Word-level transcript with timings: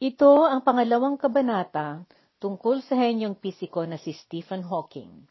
Ito 0.00 0.48
ang 0.48 0.64
pangalawang 0.64 1.20
kabanata 1.20 2.08
tungkol 2.40 2.80
sa 2.80 2.96
henyong 2.96 3.36
pisiko 3.36 3.84
na 3.84 4.00
si 4.00 4.16
Stephen 4.16 4.64
Hawking. 4.64 5.28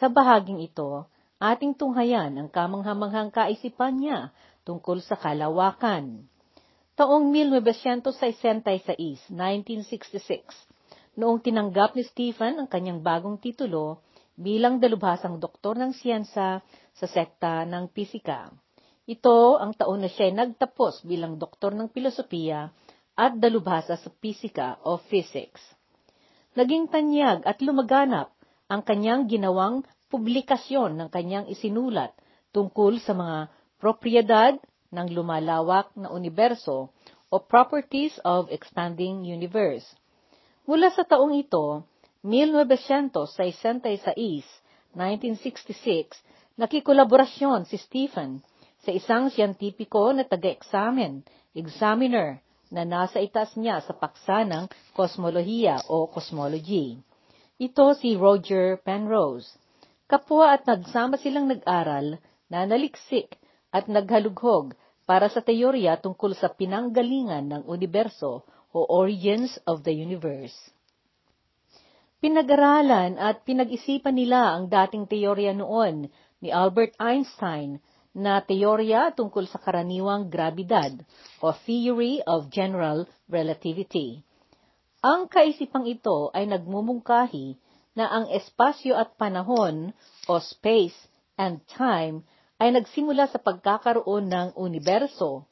Sa 0.00 0.08
bahaging 0.08 0.64
ito, 0.64 1.04
ating 1.36 1.76
tunghayan 1.76 2.32
ang 2.40 2.48
kamanghamanghang 2.48 3.28
kaisipan 3.28 4.00
niya 4.00 4.32
tungkol 4.64 5.04
sa 5.04 5.12
kalawakan. 5.12 6.24
Taong 6.96 7.28
1966, 7.36 9.28
1966, 9.28 10.56
noong 11.20 11.44
tinanggap 11.44 11.92
ni 11.92 12.08
Stephen 12.08 12.64
ang 12.64 12.68
kanyang 12.72 13.04
bagong 13.04 13.36
titulo 13.36 14.00
bilang 14.40 14.80
dalubhasang 14.80 15.36
doktor 15.36 15.76
ng 15.76 15.92
siyensa 15.92 16.64
sa 16.96 17.06
sekta 17.12 17.68
ng 17.68 17.92
pisika. 17.92 18.56
Ito 19.04 19.60
ang 19.60 19.76
taon 19.76 20.00
na 20.00 20.08
siya 20.08 20.32
nagtapos 20.32 21.04
bilang 21.04 21.36
doktor 21.36 21.76
ng 21.76 21.92
filosofiya 21.92 22.72
at 23.18 23.34
dalubhasa 23.34 23.98
sa 23.98 24.10
pisika 24.22 24.78
o 24.86 25.02
physics. 25.10 25.58
Naging 26.54 26.86
tanyag 26.86 27.42
at 27.42 27.58
lumaganap 27.58 28.30
ang 28.70 28.86
kanyang 28.86 29.26
ginawang 29.26 29.82
publikasyon 30.06 30.94
ng 30.94 31.08
kanyang 31.10 31.50
isinulat 31.50 32.14
tungkol 32.54 33.02
sa 33.02 33.18
mga 33.18 33.50
propriedad 33.82 34.54
ng 34.94 35.06
lumalawak 35.10 35.90
na 35.98 36.14
universo 36.14 36.94
o 37.28 37.36
properties 37.42 38.16
of 38.22 38.48
expanding 38.54 39.26
universe. 39.26 39.84
Mula 40.64 40.88
sa 40.94 41.04
taong 41.04 41.34
ito, 41.36 41.84
1966, 42.22 43.66
1966, 44.94 46.54
nakikolaborasyon 46.56 47.68
si 47.68 47.76
Stephen 47.78 48.40
sa 48.82 48.90
isang 48.90 49.28
siyentipiko 49.28 50.10
na 50.16 50.24
taga-examen, 50.24 51.22
examiner, 51.52 52.40
na 52.68 52.84
nasa 52.84 53.20
itaas 53.20 53.56
niya 53.56 53.80
sa 53.84 53.96
paksa 53.96 54.44
ng 54.44 54.68
kosmolohiya 54.92 55.88
o 55.88 56.08
cosmology. 56.08 57.00
Ito 57.58 57.96
si 57.98 58.14
Roger 58.14 58.78
Penrose. 58.78 59.50
Kapwa 60.08 60.56
at 60.56 60.64
nagsama 60.64 61.20
silang 61.20 61.50
nag-aral, 61.52 62.16
nanaliksik 62.48 63.36
at 63.72 63.90
naghalughog 63.90 64.72
para 65.04 65.28
sa 65.28 65.40
teorya 65.40 66.00
tungkol 66.00 66.36
sa 66.36 66.52
pinanggalingan 66.52 67.48
ng 67.48 67.62
universo 67.68 68.44
o 68.72 68.78
origins 68.88 69.56
of 69.64 69.84
the 69.84 69.92
universe. 69.92 70.56
Pinag-aralan 72.18 73.16
at 73.16 73.46
pinag-isipan 73.46 74.18
nila 74.18 74.58
ang 74.58 74.66
dating 74.66 75.06
teorya 75.06 75.54
noon 75.54 76.10
ni 76.42 76.50
Albert 76.50 76.98
Einstein 76.98 77.78
na 78.16 78.40
teorya 78.40 79.12
tungkol 79.12 79.44
sa 79.48 79.60
karaniwang 79.60 80.32
grabidad 80.32 80.92
o 81.44 81.52
Theory 81.52 82.24
of 82.24 82.48
General 82.48 83.04
Relativity. 83.28 84.24
Ang 85.04 85.30
kaisipang 85.30 85.86
ito 85.86 86.34
ay 86.34 86.50
nagmumungkahi 86.50 87.54
na 87.94 88.10
ang 88.10 88.26
espasyo 88.34 88.98
at 88.98 89.14
panahon 89.14 89.94
o 90.26 90.32
space 90.42 90.96
and 91.38 91.62
time 91.70 92.26
ay 92.58 92.74
nagsimula 92.74 93.30
sa 93.30 93.38
pagkakaroon 93.38 94.26
ng 94.26 94.48
universo 94.58 95.46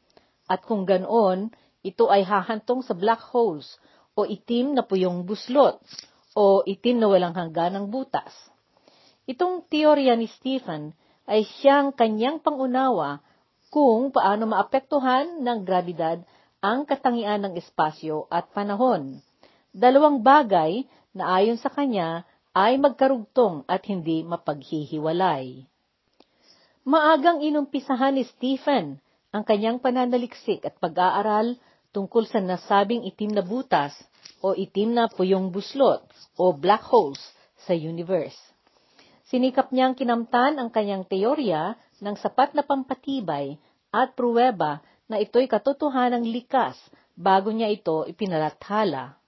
at 0.46 0.62
kung 0.62 0.86
ganoon, 0.86 1.50
ito 1.82 2.10
ay 2.10 2.26
hahantong 2.26 2.82
sa 2.82 2.94
black 2.94 3.22
holes 3.30 3.78
o 4.18 4.26
itim 4.26 4.74
na 4.74 4.82
puyong 4.82 5.26
buslot 5.26 5.78
o 6.34 6.66
itim 6.66 7.02
na 7.02 7.06
walang 7.10 7.34
hangganang 7.34 7.90
butas. 7.90 8.30
Itong 9.26 9.66
teorya 9.66 10.14
ni 10.14 10.30
Stephen 10.30 10.94
ay 11.26 11.46
siyang 11.58 11.90
kanyang 11.90 12.38
pangunawa 12.38 13.20
kung 13.70 14.14
paano 14.14 14.46
maapektuhan 14.46 15.42
ng 15.42 15.58
grabidad 15.66 16.22
ang 16.62 16.86
katangian 16.86 17.44
ng 17.46 17.54
espasyo 17.58 18.30
at 18.30 18.48
panahon. 18.54 19.20
Dalawang 19.76 20.24
bagay 20.24 20.86
na 21.12 21.36
ayon 21.36 21.60
sa 21.60 21.68
kanya 21.68 22.24
ay 22.56 22.80
magkarugtong 22.80 23.68
at 23.68 23.84
hindi 23.84 24.24
mapaghihiwalay. 24.24 25.68
Maagang 26.86 27.44
inumpisahan 27.44 28.16
ni 28.16 28.24
Stephen 28.24 29.02
ang 29.34 29.42
kanyang 29.44 29.82
pananaliksik 29.82 30.64
at 30.64 30.80
pag-aaral 30.80 31.58
tungkol 31.92 32.24
sa 32.24 32.40
nasabing 32.40 33.04
itim 33.04 33.36
na 33.36 33.44
butas 33.44 33.92
o 34.40 34.56
itim 34.56 34.96
na 34.96 35.10
puyong 35.10 35.52
buslot 35.52 36.06
o 36.40 36.56
black 36.56 36.86
holes 36.88 37.20
sa 37.68 37.76
universe. 37.76 38.38
Sinikap 39.26 39.74
niyang 39.74 39.98
kinamtan 39.98 40.54
ang 40.62 40.70
kanyang 40.70 41.02
teorya 41.02 41.74
ng 41.98 42.14
sapat 42.14 42.54
na 42.54 42.62
pampatibay 42.62 43.58
at 43.90 44.14
pruweba 44.14 44.78
na 45.10 45.18
ito'y 45.18 45.50
katotohanang 45.50 46.22
likas 46.22 46.78
bago 47.18 47.50
niya 47.50 47.66
ito 47.66 48.06
ipinalathala. 48.06 49.18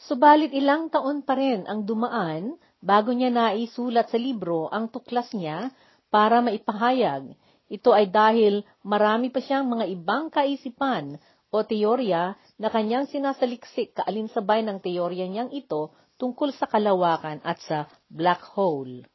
Subalit 0.00 0.56
ilang 0.56 0.88
taon 0.88 1.20
pa 1.20 1.36
rin 1.36 1.68
ang 1.68 1.84
dumaan 1.84 2.56
bago 2.80 3.12
niya 3.12 3.28
naisulat 3.28 4.08
sa 4.08 4.16
libro 4.16 4.72
ang 4.72 4.88
tuklas 4.88 5.28
niya 5.36 5.68
para 6.08 6.40
maipahayag. 6.40 7.36
Ito 7.68 7.92
ay 7.92 8.08
dahil 8.08 8.64
marami 8.80 9.28
pa 9.28 9.44
siyang 9.44 9.68
mga 9.68 9.92
ibang 9.92 10.32
kaisipan 10.32 11.20
o 11.52 11.56
teorya 11.60 12.32
na 12.56 12.72
kanyang 12.72 13.12
sinasaliksik 13.12 13.92
kaalinsabay 13.92 14.64
ng 14.64 14.80
teorya 14.80 15.28
niyang 15.28 15.52
ito 15.52 15.92
tungkol 16.20 16.52
sa 16.52 16.68
kalawakan 16.68 17.40
at 17.40 17.56
sa 17.64 17.88
black 18.12 18.44
hole. 18.52 19.08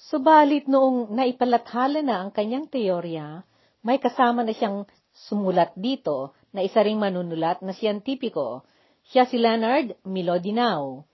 Subalit 0.00 0.64
noong 0.64 1.12
naipalathala 1.12 2.00
na 2.00 2.24
ang 2.24 2.32
kanyang 2.32 2.72
teorya, 2.72 3.44
may 3.84 4.00
kasama 4.00 4.40
na 4.40 4.56
siyang 4.56 4.88
sumulat 5.28 5.76
dito 5.76 6.32
na 6.56 6.64
isa 6.64 6.80
ring 6.80 6.96
manunulat 6.96 7.60
na 7.60 7.76
siyentipiko. 7.76 8.64
Siya 9.04 9.28
si 9.28 9.36
Leonard 9.36 10.00
Milodinao. 10.08 11.04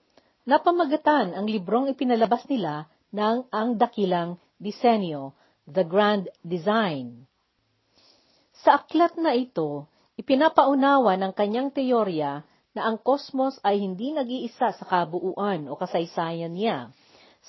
Napamagatan 0.47 1.35
ang 1.35 1.45
librong 1.45 1.91
ipinalabas 1.91 2.47
nila 2.47 2.87
ng 3.11 3.51
Ang 3.51 3.75
Dakilang 3.75 4.39
Disenyo, 4.57 5.35
The 5.67 5.83
Grand 5.85 6.31
Design. 6.41 7.27
Sa 8.63 8.79
aklat 8.81 9.19
na 9.19 9.35
ito, 9.35 9.91
ipinapaunawa 10.17 11.19
ng 11.19 11.33
kanyang 11.35 11.69
teorya 11.75 12.41
na 12.71 12.87
ang 12.87 12.97
kosmos 12.99 13.59
ay 13.67 13.83
hindi 13.83 14.15
nag-iisa 14.15 14.71
sa 14.71 14.85
kabuuan 14.87 15.67
o 15.67 15.75
kasaysayan 15.75 16.55
niya. 16.55 16.91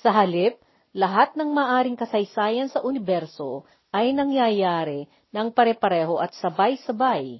Sa 0.03 0.11
halip, 0.11 0.59
lahat 0.91 1.33
ng 1.39 1.49
maaring 1.49 1.95
kasaysayan 1.95 2.67
sa 2.67 2.83
universo 2.83 3.63
ay 3.93 4.11
nangyayari 4.11 5.07
ng 5.31 5.53
pare-pareho 5.53 6.19
at 6.19 6.33
sabay-sabay. 6.37 7.39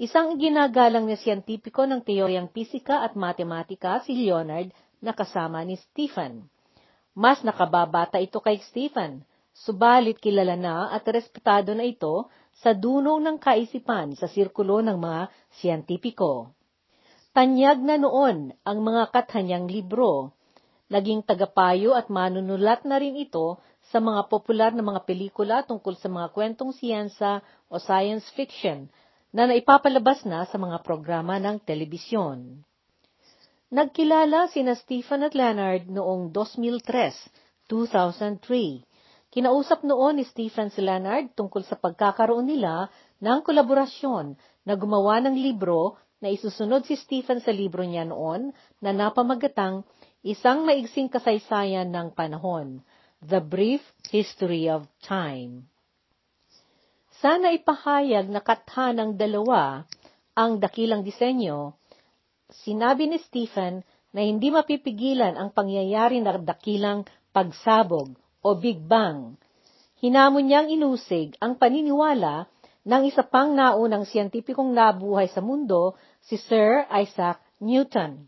Isang 0.00 0.40
ginagalang 0.40 1.04
na 1.04 1.14
siyentipiko 1.18 1.84
ng 1.84 2.00
teoryang 2.00 2.48
pisika 2.48 3.04
at 3.04 3.12
matematika 3.12 4.00
si 4.02 4.16
Leonard 4.16 4.72
na 5.04 5.12
kasama 5.12 5.60
ni 5.62 5.76
Stephen. 5.76 6.48
Mas 7.12 7.44
nakababata 7.44 8.16
ito 8.16 8.40
kay 8.40 8.56
Stephen, 8.64 9.20
subalit 9.52 10.16
kilala 10.16 10.56
na 10.56 10.88
at 10.88 11.04
respetado 11.04 11.76
na 11.76 11.84
ito 11.84 12.24
sa 12.56 12.72
dunong 12.72 13.20
ng 13.20 13.36
kaisipan 13.36 14.16
sa 14.16 14.24
sirkulo 14.30 14.80
ng 14.80 14.96
mga 14.96 15.22
siyentipiko. 15.60 16.56
Tanyag 17.32 17.80
na 17.80 17.96
noon 17.96 18.52
ang 18.60 18.84
mga 18.84 19.08
kathanyang 19.08 19.64
libro. 19.64 20.36
Naging 20.92 21.24
tagapayo 21.24 21.96
at 21.96 22.12
manunulat 22.12 22.84
na 22.84 23.00
rin 23.00 23.16
ito 23.16 23.56
sa 23.88 24.04
mga 24.04 24.28
popular 24.28 24.76
na 24.76 24.84
mga 24.84 25.00
pelikula 25.08 25.64
tungkol 25.64 25.96
sa 25.96 26.12
mga 26.12 26.28
kwentong 26.36 26.76
siyensa 26.76 27.40
o 27.72 27.80
science 27.80 28.28
fiction 28.36 28.84
na 29.32 29.48
naipapalabas 29.48 30.28
na 30.28 30.44
sa 30.44 30.60
mga 30.60 30.84
programa 30.84 31.40
ng 31.40 31.56
telebisyon. 31.64 32.68
Nagkilala 33.72 34.52
sina 34.52 34.76
Stephen 34.76 35.24
at 35.24 35.32
Leonard 35.32 35.88
noong 35.88 36.36
2003, 36.36 37.64
2003. 37.64 38.84
Kinausap 39.32 39.88
noon 39.88 40.20
ni 40.20 40.28
Stephen 40.28 40.68
si 40.68 40.84
Leonard 40.84 41.32
tungkol 41.32 41.64
sa 41.64 41.80
pagkakaroon 41.80 42.44
nila 42.44 42.92
ng 43.24 43.40
kolaborasyon 43.40 44.36
na 44.68 44.76
gumawa 44.76 45.24
ng 45.24 45.32
libro 45.40 45.96
na 46.22 46.30
isusunod 46.30 46.86
si 46.86 46.94
Stephen 46.94 47.42
sa 47.42 47.50
libro 47.50 47.82
niya 47.82 48.06
noon 48.06 48.54
na 48.78 48.94
napamagatang 48.94 49.82
Isang 50.22 50.62
Maigsing 50.62 51.10
Kasaysayan 51.10 51.90
ng 51.90 52.14
Panahon, 52.14 52.78
The 53.18 53.42
Brief 53.42 53.82
History 54.06 54.70
of 54.70 54.86
Time. 55.02 55.66
Sana 57.18 57.50
ipahayag 57.50 58.30
na 58.30 58.38
katha 58.38 58.94
ng 58.94 59.18
dalawa 59.18 59.82
ang 60.38 60.62
dakilang 60.62 61.02
disenyo, 61.02 61.74
sinabi 62.62 63.10
ni 63.10 63.18
Stephen 63.18 63.82
na 64.14 64.22
hindi 64.22 64.54
mapipigilan 64.54 65.34
ang 65.34 65.50
pangyayari 65.50 66.22
ng 66.22 66.46
dakilang 66.46 67.02
pagsabog 67.34 68.14
o 68.46 68.48
Big 68.54 68.78
Bang. 68.78 69.34
Hinamon 69.98 70.46
niyang 70.46 70.70
inusig 70.70 71.34
ang 71.42 71.58
paniniwala 71.58 72.46
ng 72.82 73.02
isa 73.06 73.22
pang 73.22 73.54
naunang 73.54 74.02
siyentipikong 74.02 74.74
nabuhay 74.74 75.30
sa 75.30 75.38
mundo 75.38 75.94
si 76.22 76.34
Sir 76.38 76.86
Isaac 76.90 77.38
Newton. 77.62 78.26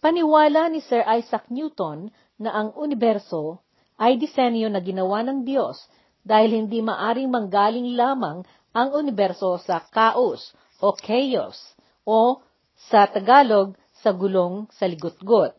Paniwala 0.00 0.72
ni 0.72 0.80
Sir 0.84 1.04
Isaac 1.04 1.48
Newton 1.52 2.08
na 2.40 2.52
ang 2.52 2.72
universo 2.76 3.60
ay 3.96 4.20
disenyo 4.20 4.68
na 4.68 4.80
ginawa 4.80 5.24
ng 5.24 5.44
Diyos 5.44 5.80
dahil 6.24 6.64
hindi 6.64 6.80
maaring 6.84 7.28
manggaling 7.28 7.96
lamang 7.96 8.44
ang 8.76 8.88
universo 8.92 9.56
sa 9.64 9.80
kaos 9.88 10.52
o 10.80 10.92
chaos 10.96 11.56
o 12.04 12.44
sa 12.76 13.08
Tagalog, 13.08 13.72
sa 14.04 14.12
gulong 14.12 14.68
sa 14.76 14.84
ligutgot. 14.84 15.56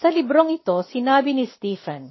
Sa 0.00 0.08
librong 0.08 0.50
ito, 0.56 0.80
sinabi 0.88 1.36
ni 1.36 1.44
Stephen, 1.44 2.10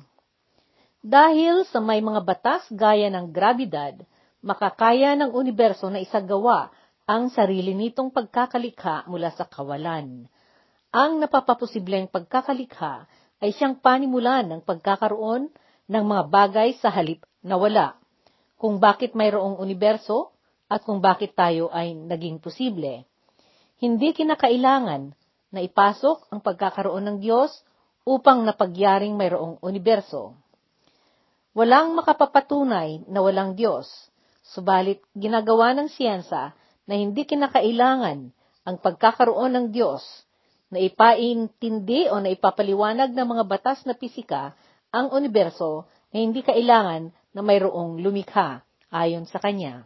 Dahil 1.02 1.66
sa 1.66 1.82
may 1.82 1.98
mga 1.98 2.22
batas 2.22 2.62
gaya 2.70 3.10
ng 3.10 3.34
grabidad, 3.34 3.98
makakaya 4.46 5.18
ng 5.18 5.34
universo 5.34 5.90
na 5.90 5.98
isagawa 5.98 6.70
ang 7.10 7.34
sarili 7.34 7.74
nitong 7.74 8.14
pagkakalikha 8.14 9.10
mula 9.10 9.34
sa 9.34 9.50
kawalan. 9.50 10.30
Ang 10.94 11.12
napapaposibleng 11.18 12.06
pagkakalikha 12.06 13.10
ay 13.42 13.50
siyang 13.50 13.82
panimulan 13.82 14.46
ng 14.46 14.62
pagkakaroon 14.62 15.50
ng 15.90 16.04
mga 16.06 16.24
bagay 16.30 16.70
sa 16.78 16.94
halip 16.94 17.26
na 17.42 17.58
wala. 17.58 17.98
Kung 18.62 18.78
bakit 18.78 19.18
mayroong 19.18 19.58
universo 19.58 20.38
at 20.70 20.86
kung 20.86 21.02
bakit 21.02 21.34
tayo 21.34 21.74
ay 21.74 21.98
naging 21.98 22.38
posible. 22.38 23.10
Hindi 23.82 24.14
kinakailangan 24.14 25.18
na 25.50 25.60
ipasok 25.66 26.30
ang 26.30 26.46
pagkakaroon 26.46 27.10
ng 27.10 27.18
Diyos 27.26 27.50
upang 28.06 28.46
napagyaring 28.46 29.18
mayroong 29.18 29.58
universo. 29.66 30.38
Walang 31.52 32.00
makapapatunay 32.00 33.12
na 33.12 33.20
walang 33.20 33.60
Diyos, 33.60 33.92
subalit 34.40 35.04
ginagawa 35.12 35.76
ng 35.76 35.92
siyensa 35.92 36.56
na 36.88 36.94
hindi 36.96 37.28
kinakailangan 37.28 38.32
ang 38.64 38.76
pagkakaroon 38.80 39.52
ng 39.52 39.66
Diyos 39.76 40.00
na 40.72 40.80
ipaintindi 40.80 42.08
o 42.08 42.24
na 42.24 42.32
ipapaliwanag 42.32 43.12
ng 43.12 43.28
mga 43.28 43.44
batas 43.44 43.84
na 43.84 43.92
pisika 43.92 44.56
ang 44.96 45.12
universo 45.12 45.92
na 46.16 46.24
hindi 46.24 46.40
kailangan 46.40 47.12
na 47.36 47.42
mayroong 47.44 48.00
lumikha 48.00 48.64
ayon 48.88 49.28
sa 49.28 49.44
Kanya. 49.44 49.84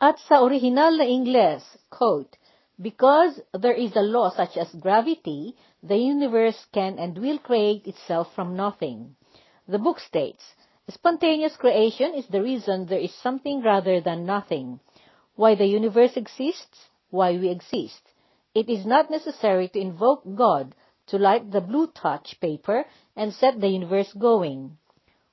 At 0.00 0.16
sa 0.24 0.40
orihinal 0.40 0.96
na 0.96 1.04
Ingles, 1.04 1.64
quote, 1.92 2.40
Because 2.76 3.40
there 3.56 3.76
is 3.76 3.96
a 3.96 4.04
law 4.04 4.28
such 4.32 4.60
as 4.60 4.68
gravity, 4.76 5.56
the 5.80 5.96
universe 5.96 6.60
can 6.72 7.00
and 7.00 7.16
will 7.16 7.40
create 7.40 7.88
itself 7.88 8.28
from 8.36 8.52
nothing. 8.56 9.16
The 9.68 9.78
book 9.78 9.98
states, 9.98 10.54
Spontaneous 10.88 11.56
creation 11.56 12.14
is 12.14 12.28
the 12.28 12.42
reason 12.42 12.86
there 12.86 13.00
is 13.00 13.12
something 13.12 13.62
rather 13.62 14.00
than 14.00 14.24
nothing. 14.24 14.78
Why 15.34 15.56
the 15.56 15.66
universe 15.66 16.16
exists, 16.16 16.88
why 17.10 17.32
we 17.32 17.48
exist. 17.48 18.02
It 18.54 18.68
is 18.68 18.86
not 18.86 19.10
necessary 19.10 19.68
to 19.70 19.80
invoke 19.80 20.22
God 20.36 20.74
to 21.08 21.18
light 21.18 21.50
the 21.50 21.60
blue 21.60 21.88
touch 21.88 22.38
paper 22.40 22.84
and 23.16 23.34
set 23.34 23.60
the 23.60 23.68
universe 23.68 24.12
going. 24.12 24.78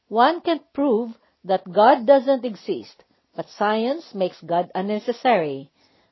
One 0.07 0.41
can 0.41 0.62
prove 0.74 1.18
that 1.44 1.71
God 1.71 2.07
doesn't 2.07 2.44
exist, 2.44 3.03
but 3.35 3.50
science 3.50 4.15
makes 4.15 4.41
God 4.41 4.71
unnecessary. 4.74 5.69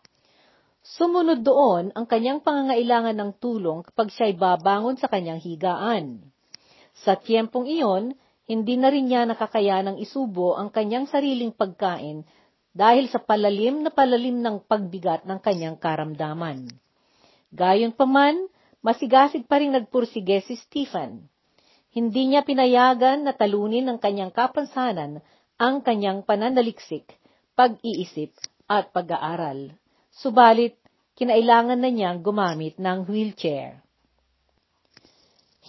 Sumunod 0.81 1.45
doon 1.45 1.94
ang 1.94 2.10
kanyang 2.10 2.42
pangangailangan 2.42 3.13
ng 3.13 3.31
tulong 3.38 3.86
kapag 3.86 4.10
siya'y 4.10 4.33
babangon 4.42 4.98
sa 4.98 5.06
kanyang 5.06 5.38
higaan. 5.38 6.33
Sa 7.06 7.13
tiyempong 7.13 7.69
iyon, 7.69 8.18
hindi 8.50 8.81
na 8.81 8.90
rin 8.90 9.06
niya 9.06 9.30
nakakayanang 9.30 10.01
isubo 10.01 10.57
ang 10.57 10.74
kanyang 10.74 11.06
sariling 11.06 11.54
pagkain 11.54 12.25
dahil 12.74 13.06
sa 13.13 13.22
palalim 13.22 13.86
na 13.86 13.94
palalim 13.94 14.42
ng 14.42 14.66
pagbigat 14.66 15.30
ng 15.30 15.38
kanyang 15.38 15.78
karamdaman. 15.78 16.66
Gayon 17.54 17.94
pa 17.94 18.10
man, 18.10 18.50
masigasig 18.81 19.46
pa 19.46 19.62
rin 19.62 19.78
nagpursige 19.78 20.42
si 20.50 20.57
Stephen. 20.57 21.30
Hindi 21.94 22.34
niya 22.34 22.42
pinayagan 22.42 23.30
na 23.30 23.38
talunin 23.38 23.86
ng 23.86 24.01
kanyang 24.01 24.34
kapansanan 24.34 25.22
ang 25.62 25.86
kanyang 25.86 26.25
pananaliksik, 26.25 27.06
pag-iisip 27.54 28.34
at 28.66 28.90
pag-aaral 28.90 29.78
subalit 30.19 30.75
kinailangan 31.16 31.80
na 31.80 31.90
niyang 31.92 32.19
gumamit 32.19 32.75
ng 32.75 33.07
wheelchair. 33.07 33.80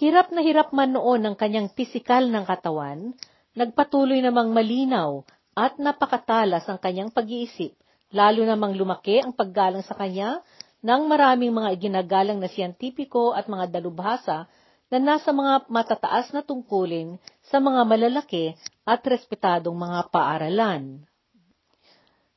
Hirap 0.01 0.33
na 0.33 0.41
hirap 0.41 0.73
man 0.73 0.97
noon 0.97 1.21
ng 1.21 1.35
kanyang 1.37 1.69
pisikal 1.69 2.25
ng 2.25 2.41
katawan, 2.41 3.13
nagpatuloy 3.53 4.17
namang 4.17 4.49
malinaw 4.49 5.21
at 5.53 5.77
napakatalas 5.77 6.65
ang 6.65 6.81
kanyang 6.81 7.13
pag-iisip, 7.13 7.77
lalo 8.09 8.41
namang 8.41 8.73
lumaki 8.73 9.21
ang 9.21 9.29
paggalang 9.29 9.85
sa 9.85 9.93
kanya 9.93 10.41
ng 10.81 11.05
maraming 11.05 11.53
mga 11.53 11.77
iginagalang 11.77 12.41
na 12.41 12.49
siyentipiko 12.49 13.37
at 13.37 13.45
mga 13.45 13.77
dalubhasa 13.77 14.49
na 14.89 14.97
nasa 14.97 15.29
mga 15.29 15.69
matataas 15.69 16.33
na 16.33 16.41
tungkulin 16.41 17.21
sa 17.45 17.61
mga 17.61 17.85
malalaki 17.85 18.57
at 18.81 19.05
respetadong 19.05 19.77
mga 19.77 20.09
paaralan. 20.09 21.05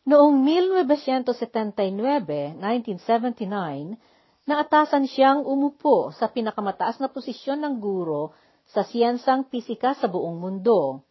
Noong 0.05 0.37
1979, 0.69 2.61
1979, 2.61 3.97
naatasan 4.45 5.09
siyang 5.09 5.45
umupo 5.45 6.13
sa 6.13 6.29
pinakamataas 6.29 7.01
na 7.01 7.09
posisyon 7.09 7.65
ng 7.65 7.75
guro 7.81 8.37
sa 8.69 8.85
siyensang 8.85 9.49
pisika 9.49 9.97
sa 9.97 10.09
buong 10.09 10.37
mundo. 10.37 11.05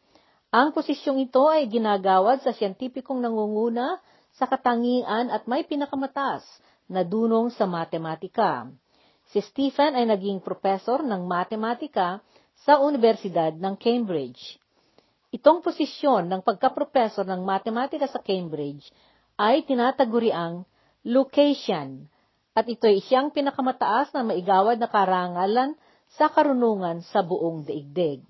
Ang 0.53 0.69
posisyong 0.69 1.17
ito 1.17 1.49
ay 1.49 1.65
ginagawad 1.65 2.45
sa 2.45 2.53
siyentipikong 2.53 3.17
nangunguna 3.17 3.97
sa 4.37 4.45
katangian 4.45 5.33
at 5.33 5.49
may 5.49 5.65
pinakamataas 5.65 6.45
na 6.85 7.01
dunong 7.01 7.49
sa 7.49 7.65
matematika. 7.65 8.69
Si 9.33 9.41
Stephen 9.41 9.97
ay 9.97 10.05
naging 10.05 10.45
profesor 10.45 11.01
ng 11.01 11.25
matematika 11.25 12.21
sa 12.61 12.77
Universidad 12.85 13.57
ng 13.57 13.73
Cambridge. 13.81 14.61
Itong 15.33 15.65
posisyon 15.65 16.29
ng 16.29 16.45
pagkaprofesor 16.45 17.25
ng 17.25 17.41
matematika 17.41 18.05
sa 18.05 18.21
Cambridge 18.21 18.93
ay 19.41 19.65
tinataguriang 19.65 20.61
location 21.01 22.12
at 22.53 22.69
ito 22.69 22.85
ay 22.85 23.01
siyang 23.01 23.33
pinakamataas 23.33 24.13
na 24.13 24.21
maigawad 24.21 24.77
na 24.77 24.85
karangalan 24.85 25.73
sa 26.13 26.29
karunungan 26.29 27.01
sa 27.09 27.25
buong 27.25 27.65
daigdig. 27.65 28.21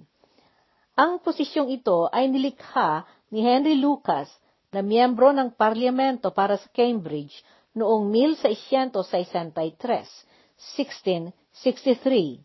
Ang 0.96 1.20
posisyong 1.20 1.68
ito 1.74 2.08
ay 2.08 2.32
nilikha 2.32 3.04
ni 3.34 3.44
Henry 3.44 3.76
Lucas 3.76 4.32
na 4.72 4.80
miyembro 4.80 5.36
ng 5.36 5.52
parlamento 5.54 6.32
para 6.32 6.56
sa 6.56 6.70
Cambridge 6.72 7.44
noong 7.76 8.08
1663, 8.10 9.60
1663. 10.56 12.40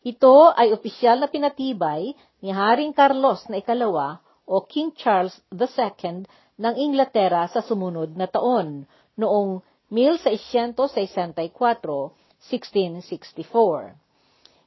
Ito 0.00 0.34
ay 0.56 0.72
opisyal 0.72 1.20
na 1.20 1.28
pinatibay 1.28 2.16
ni 2.40 2.48
Haring 2.48 2.96
Carlos 2.96 3.44
na 3.52 3.60
ikalawa 3.60 4.24
o 4.48 4.64
King 4.64 4.96
Charles 4.96 5.36
II 5.52 6.24
ng 6.56 6.74
Inglaterra 6.80 7.44
sa 7.52 7.60
sumunod 7.60 8.16
na 8.16 8.24
taon, 8.24 8.88
noong 9.20 9.60
1664, 9.90 11.50
1664. 11.50 13.98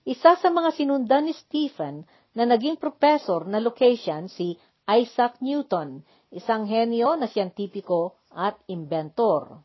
Isa 0.03 0.35
sa 0.35 0.51
mga 0.51 0.75
sinundan 0.75 1.31
ni 1.31 1.33
Stephen 1.33 2.03
na 2.35 2.43
naging 2.43 2.75
professor 2.75 3.47
na 3.47 3.63
location 3.63 4.27
si 4.27 4.59
Isaac 4.83 5.39
Newton, 5.39 6.03
isang 6.27 6.67
henyo 6.67 7.15
na 7.15 7.31
siyentipiko 7.31 8.19
at 8.35 8.59
inventor. 8.67 9.63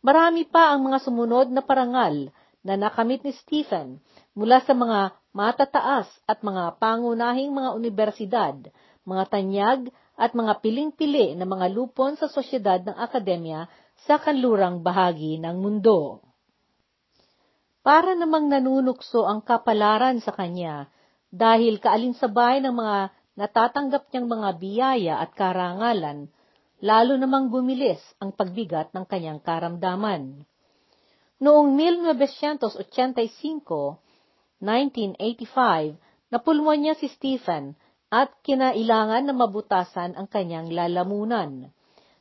Marami 0.00 0.48
pa 0.48 0.72
ang 0.72 0.88
mga 0.88 1.04
sumunod 1.04 1.52
na 1.52 1.60
parangal 1.60 2.32
na 2.64 2.80
nakamit 2.80 3.20
ni 3.20 3.36
Stephen 3.36 4.00
mula 4.32 4.64
sa 4.64 4.72
mga 4.72 5.12
matataas 5.36 6.08
at 6.24 6.40
mga 6.40 6.80
pangunahing 6.80 7.52
mga 7.52 7.70
universidad, 7.76 8.56
mga 9.04 9.24
tanyag 9.28 9.92
at 10.16 10.32
mga 10.32 10.64
piling-pili 10.64 11.36
na 11.36 11.44
mga 11.44 11.68
lupon 11.76 12.16
sa 12.16 12.32
sosyedad 12.32 12.80
ng 12.80 12.96
akademya 12.96 13.68
sa 14.04 14.20
kanlurang 14.20 14.84
bahagi 14.84 15.40
ng 15.40 15.56
mundo. 15.56 16.20
Para 17.86 18.18
namang 18.18 18.50
nanunukso 18.50 19.24
ang 19.24 19.40
kapalaran 19.40 20.20
sa 20.20 20.34
kanya 20.34 20.90
dahil 21.32 21.78
kaalinsabay 21.78 22.60
ng 22.60 22.74
mga 22.74 22.98
natatanggap 23.38 24.10
niyang 24.10 24.26
mga 24.26 24.48
biyaya 24.58 25.14
at 25.22 25.30
karangalan, 25.38 26.26
lalo 26.82 27.14
namang 27.16 27.52
bumilis 27.52 28.00
ang 28.18 28.32
pagbigat 28.32 28.92
ng 28.92 29.04
kanyang 29.06 29.40
karamdaman. 29.40 30.44
Noong 31.36 31.76
1985, 31.76 34.00
1985, 34.64 36.00
napulmuan 36.32 36.80
niya 36.80 36.96
si 36.96 37.12
Stephen 37.12 37.76
at 38.08 38.32
kinailangan 38.40 39.28
na 39.28 39.36
mabutasan 39.36 40.16
ang 40.16 40.32
kanyang 40.32 40.72
lalamunan. 40.72 41.75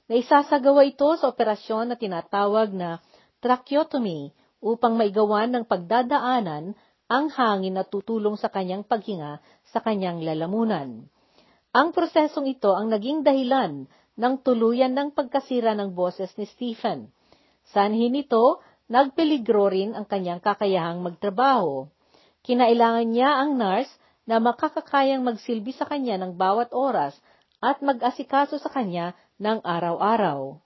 Naisasagawa 0.05 0.85
ito 0.85 1.09
sa 1.17 1.33
operasyon 1.33 1.89
na 1.89 1.95
tinatawag 1.97 2.69
na 2.69 3.01
tracheotomy 3.41 4.29
upang 4.61 4.93
maigawan 4.93 5.49
ng 5.49 5.65
pagdadaanan 5.65 6.77
ang 7.09 7.25
hangin 7.33 7.73
na 7.73 7.85
tutulong 7.85 8.37
sa 8.37 8.53
kanyang 8.53 8.85
paghinga 8.85 9.41
sa 9.69 9.81
kanyang 9.81 10.21
lalamunan. 10.21 11.09
Ang 11.73 11.87
prosesong 11.89 12.45
ito 12.45 12.73
ang 12.77 12.93
naging 12.93 13.25
dahilan 13.25 13.89
ng 14.15 14.33
tuluyan 14.45 14.93
ng 14.93 15.09
pagkasira 15.17 15.73
ng 15.73 15.97
boses 15.97 16.29
ni 16.37 16.45
Stephen. 16.53 17.09
Sanhin 17.73 18.13
nito, 18.13 18.61
nagpeligro 18.85 19.73
rin 19.73 19.97
ang 19.97 20.05
kanyang 20.05 20.37
kakayahang 20.37 21.01
magtrabaho. 21.01 21.89
Kinailangan 22.45 23.07
niya 23.09 23.41
ang 23.41 23.57
nurse 23.57 23.89
na 24.29 24.37
makakakayang 24.37 25.25
magsilbi 25.25 25.73
sa 25.73 25.89
kanya 25.89 26.21
ng 26.21 26.37
bawat 26.37 26.69
oras 26.73 27.17
at 27.57 27.81
mag-asikaso 27.81 28.61
sa 28.61 28.69
kanya 28.69 29.17
ng 29.35 29.59
araw-araw. 29.63 30.59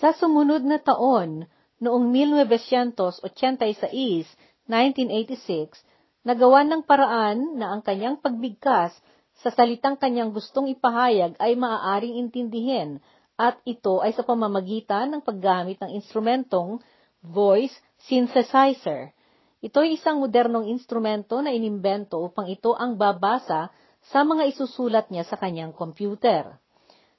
Sa 0.00 0.16
sumunod 0.16 0.64
na 0.64 0.80
taon, 0.80 1.44
noong 1.80 2.04
1986, 2.12 3.20
1986, 4.68 5.80
nagawa 6.24 6.64
ng 6.64 6.82
paraan 6.84 7.56
na 7.60 7.76
ang 7.76 7.82
kanyang 7.84 8.16
pagbigkas 8.20 8.96
sa 9.40 9.48
salitang 9.48 9.96
kanyang 9.96 10.32
gustong 10.32 10.68
ipahayag 10.68 11.36
ay 11.40 11.56
maaaring 11.56 12.20
intindihin 12.20 13.00
at 13.40 13.56
ito 13.64 14.04
ay 14.04 14.12
sa 14.12 14.20
pamamagitan 14.20 15.08
ng 15.16 15.24
paggamit 15.24 15.80
ng 15.80 15.96
instrumentong 15.96 16.76
voice 17.24 17.72
synthesizer. 18.04 19.16
Ito 19.60 19.84
ay 19.84 19.96
isang 19.96 20.20
modernong 20.20 20.68
instrumento 20.68 21.40
na 21.40 21.52
inimbento 21.52 22.20
upang 22.20 22.48
ito 22.48 22.76
ang 22.76 22.96
babasa 23.00 23.72
sa 24.08 24.24
mga 24.24 24.48
isusulat 24.52 25.08
niya 25.12 25.24
sa 25.28 25.36
kanyang 25.36 25.72
computer. 25.72 26.56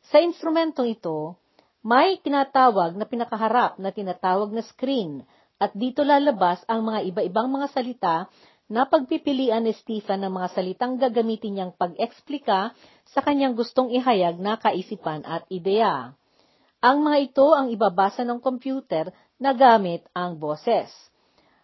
Sa 0.10 0.18
instrumentong 0.18 0.98
ito, 0.98 1.38
may 1.86 2.18
tinatawag 2.22 2.98
na 2.98 3.06
pinakaharap 3.06 3.78
na 3.78 3.94
tinatawag 3.94 4.50
na 4.50 4.66
screen 4.66 5.26
at 5.62 5.74
dito 5.78 6.02
lalabas 6.02 6.62
ang 6.66 6.86
mga 6.90 7.06
iba-ibang 7.14 7.50
mga 7.50 7.68
salita 7.70 8.16
na 8.72 8.88
pagpipilian 8.88 9.68
ni 9.68 9.76
Stephen 9.78 10.24
ng 10.26 10.32
mga 10.32 10.48
salitang 10.56 10.96
gagamitin 10.96 11.60
niyang 11.60 11.74
pag-eksplika 11.76 12.72
sa 13.04 13.20
kanyang 13.20 13.54
gustong 13.54 13.92
ihayag 13.92 14.40
na 14.40 14.56
kaisipan 14.56 15.28
at 15.28 15.44
ideya. 15.52 16.16
Ang 16.82 17.06
mga 17.06 17.18
ito 17.30 17.52
ang 17.54 17.70
ibabasa 17.70 18.26
ng 18.26 18.42
computer 18.42 19.14
na 19.38 19.54
gamit 19.54 20.08
ang 20.18 20.40
boses. 20.40 20.90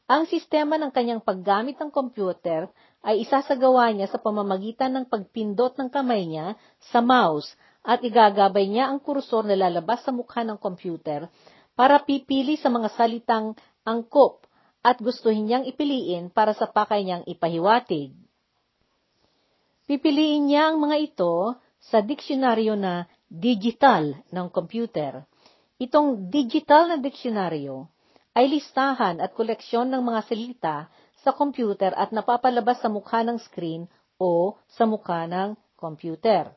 Ang 0.05 0.29
sistema 0.29 0.77
ng 0.77 0.93
kanyang 0.93 1.23
paggamit 1.23 1.79
ng 1.79 1.89
computer 1.89 2.69
ay 3.01 3.23
isasagawa 3.25 3.89
niya 3.95 4.11
sa 4.11 4.19
pamamagitan 4.21 4.93
ng 4.93 5.05
pagpindot 5.09 5.73
ng 5.79 5.89
kamay 5.89 6.27
niya 6.27 6.59
sa 6.91 7.01
mouse 7.01 7.49
at 7.87 8.03
igagabay 8.03 8.67
niya 8.67 8.91
ang 8.91 8.99
kursor 8.99 9.47
na 9.47 9.55
lalabas 9.55 10.03
sa 10.03 10.11
mukha 10.11 10.43
ng 10.43 10.59
computer 10.59 11.31
para 11.71 12.03
pipili 12.03 12.59
sa 12.59 12.67
mga 12.67 12.91
salitang 12.99 13.55
angkop 13.87 14.43
at 14.83 14.99
gustuhin 14.99 15.47
niyang 15.47 15.63
ipiliin 15.63 16.27
para 16.27 16.51
sa 16.51 16.67
pakay 16.67 17.07
niyang 17.07 17.23
ipahiwatig. 17.23 18.11
Pipiliin 19.87 20.51
niya 20.51 20.75
ang 20.75 20.83
mga 20.83 20.99
ito 20.99 21.55
sa 21.79 22.03
diksyonaryo 22.03 22.75
na 22.75 23.07
digital 23.31 24.19
ng 24.35 24.47
computer. 24.51 25.23
Itong 25.79 26.27
digital 26.27 26.91
na 26.91 26.97
diksyonaryo 26.99 27.87
ay 28.35 28.51
listahan 28.51 29.23
at 29.23 29.31
koleksyon 29.31 29.87
ng 29.87 30.03
mga 30.03 30.21
salita 30.27 30.77
sa 31.23 31.31
computer 31.31 31.95
at 31.95 32.11
napapalabas 32.11 32.83
sa 32.83 32.91
mukha 32.91 33.23
ng 33.23 33.39
screen 33.47 33.87
o 34.19 34.59
sa 34.67 34.83
mukha 34.83 35.23
ng 35.23 35.55
computer. 35.79 36.51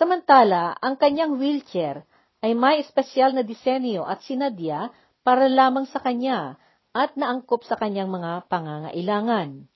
Samantala, 0.00 0.76
ang 0.80 0.96
kanyang 0.96 1.36
wheelchair 1.36 2.08
ay 2.40 2.56
may 2.56 2.80
espesyal 2.80 3.36
na 3.36 3.44
disenyo 3.44 4.02
at 4.08 4.24
sinadya 4.24 4.88
para 5.22 5.46
lamang 5.46 5.86
sa 5.86 6.02
kanya 6.02 6.56
at 6.92 7.16
naangkop 7.16 7.64
sa 7.64 7.76
kanyang 7.76 8.08
mga 8.12 8.48
pangangailangan. 8.48 9.68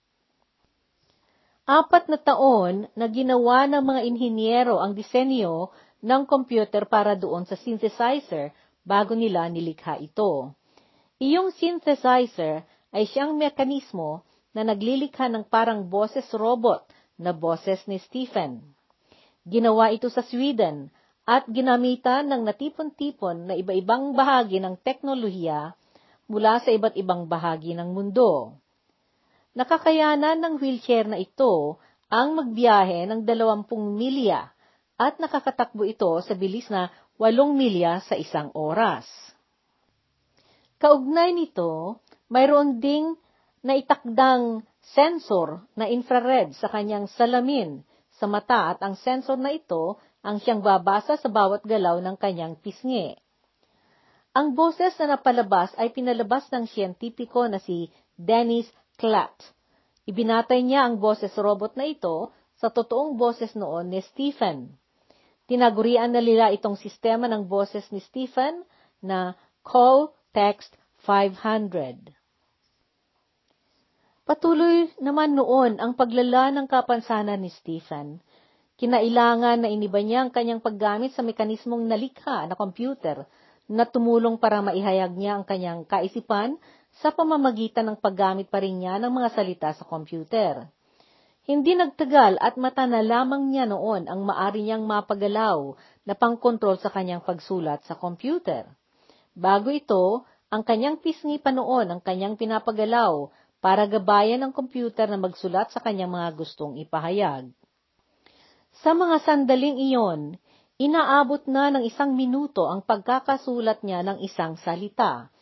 Apat 1.67 2.07
na 2.07 2.19
taon 2.21 2.87
na 2.95 3.11
ginawa 3.11 3.67
ng 3.67 3.83
mga 3.83 4.01
inhinyero 4.07 4.79
ang 4.79 4.95
disenyo 4.95 5.75
ng 5.99 6.23
computer 6.29 6.87
para 6.87 7.19
doon 7.19 7.43
sa 7.43 7.59
synthesizer 7.59 8.55
bago 8.87 9.19
nila 9.19 9.51
nilikha 9.51 9.99
ito. 9.99 10.55
Iyong 11.19 11.51
synthesizer 11.57 12.63
ay 12.95 13.09
siyang 13.11 13.35
mekanismo 13.35 14.23
na 14.55 14.63
naglilikha 14.63 15.27
ng 15.27 15.49
parang 15.51 15.91
boses 15.91 16.29
robot 16.31 16.87
na 17.19 17.35
boses 17.35 17.83
ni 17.91 17.99
Stephen. 17.99 18.76
Ginawa 19.47 19.95
ito 19.95 20.11
sa 20.11 20.27
Sweden 20.27 20.91
at 21.23 21.47
ginamitan 21.47 22.27
ng 22.27 22.43
natipon-tipon 22.43 23.47
na 23.47 23.55
iba-ibang 23.55 24.11
bahagi 24.19 24.59
ng 24.59 24.75
teknolohiya 24.83 25.71
mula 26.27 26.59
sa 26.59 26.75
iba't 26.75 26.99
ibang 26.99 27.31
bahagi 27.31 27.79
ng 27.79 27.95
mundo. 27.95 28.59
Nakakayanan 29.55 30.43
ng 30.43 30.55
wheelchair 30.59 31.07
na 31.07 31.23
ito 31.23 31.79
ang 32.11 32.35
magbiyahe 32.35 33.07
ng 33.07 33.23
20 33.23 33.71
milya 33.95 34.51
at 34.99 35.23
nakakatakbo 35.23 35.87
ito 35.87 36.11
sa 36.27 36.35
bilis 36.35 36.67
na 36.67 36.91
8 37.15 37.31
milya 37.55 38.03
sa 38.03 38.19
isang 38.19 38.51
oras. 38.51 39.07
Kaugnay 40.83 41.31
nito, 41.33 42.03
mayroon 42.29 42.83
ding 42.83 43.15
naitakdang 43.63 44.67
sensor 44.93 45.63
na 45.79 45.87
infrared 45.87 46.53
sa 46.59 46.67
kanyang 46.67 47.07
salamin 47.15 47.87
sa 48.17 48.25
mata 48.25 48.73
at 48.73 48.81
ang 48.81 48.97
sensor 48.97 49.37
na 49.37 49.53
ito 49.53 50.01
ang 50.25 50.41
siyang 50.41 50.65
babasa 50.65 51.21
sa 51.21 51.29
bawat 51.29 51.63
galaw 51.63 52.01
ng 52.01 52.17
kanyang 52.17 52.57
pisngi. 52.59 53.15
Ang 54.37 54.53
boses 54.53 54.93
na 55.01 55.17
napalabas 55.17 55.73
ay 55.81 55.93
pinalabas 55.93 56.49
ng 56.53 56.69
siyentipiko 56.69 57.49
na 57.49 57.61
si 57.61 57.89
Dennis 58.17 58.69
Klatt. 58.97 59.37
Ibinatay 60.09 60.65
niya 60.65 60.89
ang 60.89 61.01
boses 61.01 61.33
robot 61.37 61.77
na 61.77 61.89
ito 61.89 62.33
sa 62.57 62.73
totoong 62.73 63.21
boses 63.21 63.53
noon 63.53 63.93
ni 63.93 64.01
Stephen. 64.01 64.77
Tinagurian 65.47 66.11
na 66.11 66.25
nila 66.25 66.51
itong 66.51 66.75
sistema 66.75 67.29
ng 67.29 67.47
boses 67.47 67.87
ni 67.93 68.01
Stephen 68.01 68.65
na 69.05 69.37
Call 69.63 70.11
Text 70.33 70.75
500. 71.05 72.16
Patuloy 74.27 74.91
naman 74.99 75.39
noon 75.39 75.79
ang 75.79 75.95
paglala 75.95 76.51
ng 76.51 76.67
kapansanan 76.67 77.39
ni 77.39 77.47
Stephen 77.47 78.19
Kinailangan 78.75 79.63
na 79.63 79.71
iniba 79.71 80.03
niya 80.03 80.27
ang 80.27 80.35
kanyang 80.35 80.59
paggamit 80.59 81.15
sa 81.15 81.23
mekanismong 81.23 81.87
nalikha 81.87 82.45
na 82.45 82.59
computer 82.59 83.23
na 83.71 83.87
tumulong 83.87 84.35
para 84.35 84.59
maihayag 84.67 85.15
niya 85.15 85.39
ang 85.39 85.47
kanyang 85.47 85.87
kaisipan 85.87 86.61
sa 86.99 87.15
pamamagitan 87.15 87.87
ng 87.87 88.03
paggamit 88.03 88.51
pa 88.51 88.59
rin 88.59 88.83
niya 88.83 88.99
ng 88.99 89.15
mga 89.15 89.29
salita 89.31 89.71
sa 89.73 89.87
computer. 89.87 90.69
Hindi 91.47 91.79
nagtagal 91.79 92.43
at 92.43 92.59
mata 92.59 92.83
na 92.85 93.07
lamang 93.07 93.55
niya 93.55 93.71
noon 93.71 94.11
ang 94.11 94.27
maari 94.27 94.67
niyang 94.67 94.85
mapagalaw 94.85 95.73
na 96.03 96.19
pangkontrol 96.19 96.83
sa 96.83 96.91
kanyang 96.91 97.23
pagsulat 97.23 97.87
sa 97.87 97.95
computer. 97.95 98.67
Bago 99.39 99.71
ito, 99.71 100.27
ang 100.51 100.67
kanyang 100.67 100.99
pisngi 100.99 101.39
pa 101.39 101.55
noon 101.55 101.95
ang 101.95 102.03
kanyang 102.03 102.35
pinapagalaw 102.35 103.31
para 103.67 103.91
gabayan 103.91 104.47
ng 104.47 104.55
computer 104.55 105.11
na 105.11 105.19
magsulat 105.19 105.75
sa 105.75 105.83
kanyang 105.83 106.15
mga 106.15 106.39
gustong 106.39 106.79
ipahayag. 106.79 107.51
Sa 108.87 108.95
mga 108.95 109.27
sandaling 109.27 109.83
iyon, 109.91 110.39
inaabot 110.79 111.43
na 111.51 111.75
ng 111.75 111.83
isang 111.83 112.15
minuto 112.15 112.71
ang 112.71 112.87
pagkakasulat 112.87 113.83
niya 113.83 114.07
ng 114.07 114.23
isang 114.23 114.55
salita. 114.63 115.35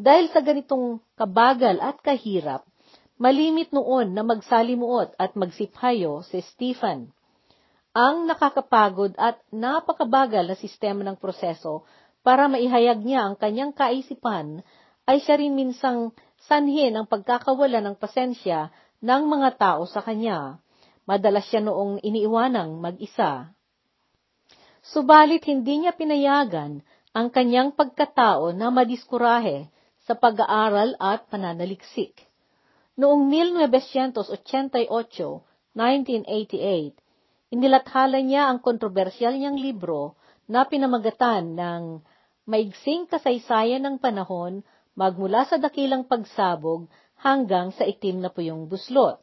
Dahil 0.00 0.32
sa 0.32 0.40
ganitong 0.40 1.04
kabagal 1.20 1.76
at 1.84 2.00
kahirap, 2.00 2.64
Malimit 3.18 3.74
noon 3.74 4.14
na 4.14 4.22
magsalimuot 4.22 5.18
at 5.18 5.34
magsiphayo 5.34 6.22
si 6.22 6.38
Stephen. 6.54 7.10
Ang 7.90 8.30
nakakapagod 8.30 9.18
at 9.18 9.42
napakabagal 9.50 10.46
na 10.46 10.54
sistema 10.54 11.02
ng 11.02 11.18
proseso 11.18 11.82
para 12.22 12.46
maihayag 12.46 13.02
niya 13.02 13.26
ang 13.26 13.34
kanyang 13.34 13.74
kaisipan 13.74 14.62
ay 15.02 15.18
siya 15.18 15.34
rin 15.34 15.58
minsang 15.58 16.14
sanhin 16.46 16.94
ang 16.94 17.10
pagkakawala 17.10 17.82
ng 17.82 17.98
pasensya 17.98 18.70
ng 19.02 19.22
mga 19.26 19.58
tao 19.58 19.82
sa 19.90 20.02
kanya. 20.02 20.58
Madalas 21.08 21.48
siya 21.48 21.64
noong 21.64 22.04
iniiwanang 22.04 22.78
mag-isa. 22.78 23.50
Subalit 24.84 25.42
hindi 25.48 25.84
niya 25.84 25.92
pinayagan 25.96 26.84
ang 27.16 27.28
kanyang 27.32 27.72
pagkatao 27.74 28.52
na 28.52 28.70
madiskurahe 28.70 29.68
sa 30.06 30.14
pag-aaral 30.14 30.94
at 31.00 31.26
pananaliksik. 31.28 32.28
Noong 32.96 33.28
1988, 33.30 34.88
1988, 34.88 37.54
inilathala 37.54 38.18
niya 38.20 38.48
ang 38.48 38.58
kontrobersyal 38.60 39.36
niyang 39.36 39.60
libro 39.60 40.16
na 40.48 40.64
pinamagatan 40.64 41.56
ng 41.56 41.82
Maigsing 42.48 43.04
Kasaysayan 43.04 43.84
ng 43.84 44.00
Panahon 44.00 44.64
magmula 44.98 45.46
sa 45.46 45.62
dakilang 45.62 46.10
pagsabog 46.10 46.90
hanggang 47.22 47.70
sa 47.70 47.86
itim 47.86 48.18
na 48.18 48.34
puyong 48.34 48.66
buslot. 48.66 49.22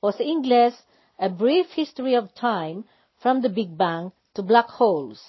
O 0.00 0.08
sa 0.08 0.24
Ingles, 0.24 0.72
A 1.20 1.28
Brief 1.28 1.68
History 1.76 2.16
of 2.16 2.32
Time 2.32 2.88
from 3.20 3.44
the 3.44 3.52
Big 3.52 3.76
Bang 3.76 4.16
to 4.32 4.40
Black 4.40 4.72
Holes. 4.72 5.20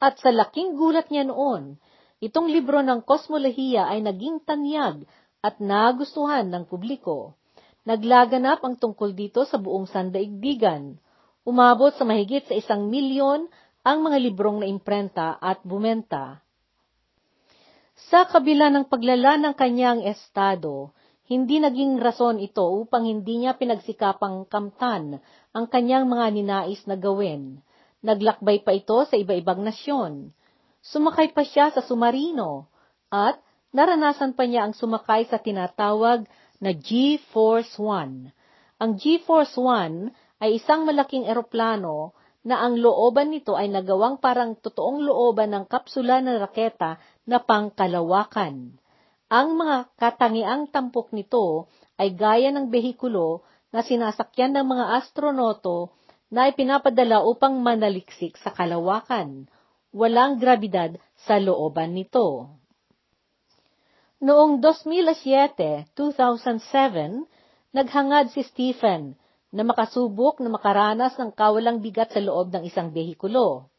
At 0.00 0.16
sa 0.24 0.32
laking 0.32 0.80
gulat 0.80 1.12
niya 1.12 1.28
noon, 1.28 1.76
itong 2.24 2.48
libro 2.48 2.80
ng 2.80 3.04
kosmolohiya 3.04 3.92
ay 3.92 4.00
naging 4.00 4.40
tanyag 4.40 5.04
at 5.44 5.60
nagustuhan 5.60 6.48
ng 6.48 6.64
publiko. 6.64 7.36
Naglaganap 7.84 8.64
ang 8.64 8.80
tungkol 8.80 9.12
dito 9.12 9.44
sa 9.44 9.60
buong 9.60 9.84
sandaigdigan. 9.84 10.96
Umabot 11.44 11.92
sa 11.92 12.08
mahigit 12.08 12.48
sa 12.48 12.56
isang 12.56 12.88
milyon 12.88 13.52
ang 13.84 14.00
mga 14.00 14.16
librong 14.16 14.64
na 14.64 14.66
imprenta 14.72 15.36
at 15.36 15.60
bumenta. 15.60 16.43
Sa 17.94 18.26
kabila 18.26 18.74
ng 18.74 18.90
paglala 18.90 19.38
ng 19.38 19.54
kanyang 19.54 20.02
estado, 20.02 20.90
hindi 21.30 21.62
naging 21.62 22.02
rason 22.02 22.42
ito 22.42 22.66
upang 22.66 23.06
hindi 23.06 23.38
niya 23.38 23.54
pinagsikapang 23.54 24.50
kamtan 24.50 25.22
ang 25.54 25.66
kanyang 25.70 26.10
mga 26.10 26.26
ninais 26.34 26.82
na 26.90 26.98
gawin. 26.98 27.62
Naglakbay 28.02 28.66
pa 28.66 28.74
ito 28.74 29.06
sa 29.06 29.14
iba-ibang 29.14 29.62
nasyon. 29.62 30.34
Sumakay 30.82 31.32
pa 31.38 31.46
siya 31.46 31.70
sa 31.70 31.86
sumarino 31.86 32.66
at 33.14 33.38
naranasan 33.70 34.34
pa 34.34 34.42
niya 34.42 34.66
ang 34.66 34.74
sumakay 34.74 35.30
sa 35.30 35.38
tinatawag 35.38 36.26
na 36.58 36.74
G-Force 36.74 37.78
One. 37.78 38.34
Ang 38.82 38.98
G-Force 38.98 39.54
One 39.54 40.10
ay 40.42 40.58
isang 40.58 40.82
malaking 40.82 41.30
eroplano 41.30 42.10
na 42.44 42.60
ang 42.60 42.76
looban 42.76 43.32
nito 43.32 43.56
ay 43.56 43.72
nagawang 43.72 44.20
parang 44.20 44.52
totoong 44.60 45.00
looban 45.00 45.56
ng 45.56 45.64
kapsula 45.64 46.20
ng 46.20 46.36
raketa 46.44 47.00
na 47.24 47.40
pangkalawakan. 47.40 48.76
Ang 49.32 49.48
mga 49.56 49.76
katangiang 49.96 50.68
tampok 50.68 51.10
nito 51.16 51.66
ay 51.96 52.12
gaya 52.12 52.52
ng 52.52 52.68
behikulo 52.68 53.42
na 53.74 53.82
sinasakyan 53.82 54.54
ng 54.54 54.66
mga 54.68 54.84
astronoto 55.02 55.90
na 56.30 56.46
ipinapadala 56.46 57.24
upang 57.24 57.58
manaliksik 57.58 58.38
sa 58.38 58.54
kalawakan. 58.54 59.50
Walang 59.94 60.38
grabidad 60.38 60.98
sa 61.26 61.38
looban 61.38 61.94
nito. 61.94 62.50
Noong 64.24 64.62
2007, 64.62 65.90
2007, 65.94 67.26
naghangad 67.74 68.30
si 68.30 68.42
Stephen 68.46 69.18
na 69.54 69.62
makasubok 69.62 70.42
na 70.42 70.50
makaranas 70.50 71.14
ng 71.14 71.30
kawalang 71.30 71.78
bigat 71.78 72.10
sa 72.10 72.18
loob 72.18 72.50
ng 72.50 72.66
isang 72.66 72.90
behikulo. 72.90 73.70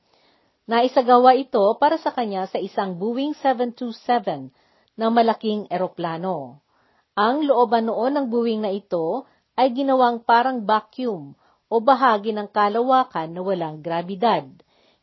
Naisagawa 0.66 1.38
ito 1.38 1.62
para 1.78 2.02
sa 2.02 2.10
kanya 2.10 2.50
sa 2.50 2.58
isang 2.58 2.98
Boeing 2.98 3.38
727 3.38 4.50
na 4.98 5.14
malaking 5.14 5.70
eroplano. 5.70 6.58
Ang 7.14 7.46
looban 7.46 7.86
noon 7.86 8.18
ng 8.18 8.26
Boeing 8.34 8.66
na 8.66 8.74
ito 8.74 9.30
ay 9.54 9.70
ginawang 9.78 10.26
parang 10.26 10.66
vacuum 10.66 11.38
o 11.70 11.74
bahagi 11.78 12.34
ng 12.34 12.50
kalawakan 12.50 13.30
na 13.30 13.46
walang 13.46 13.86
grabidad. 13.86 14.42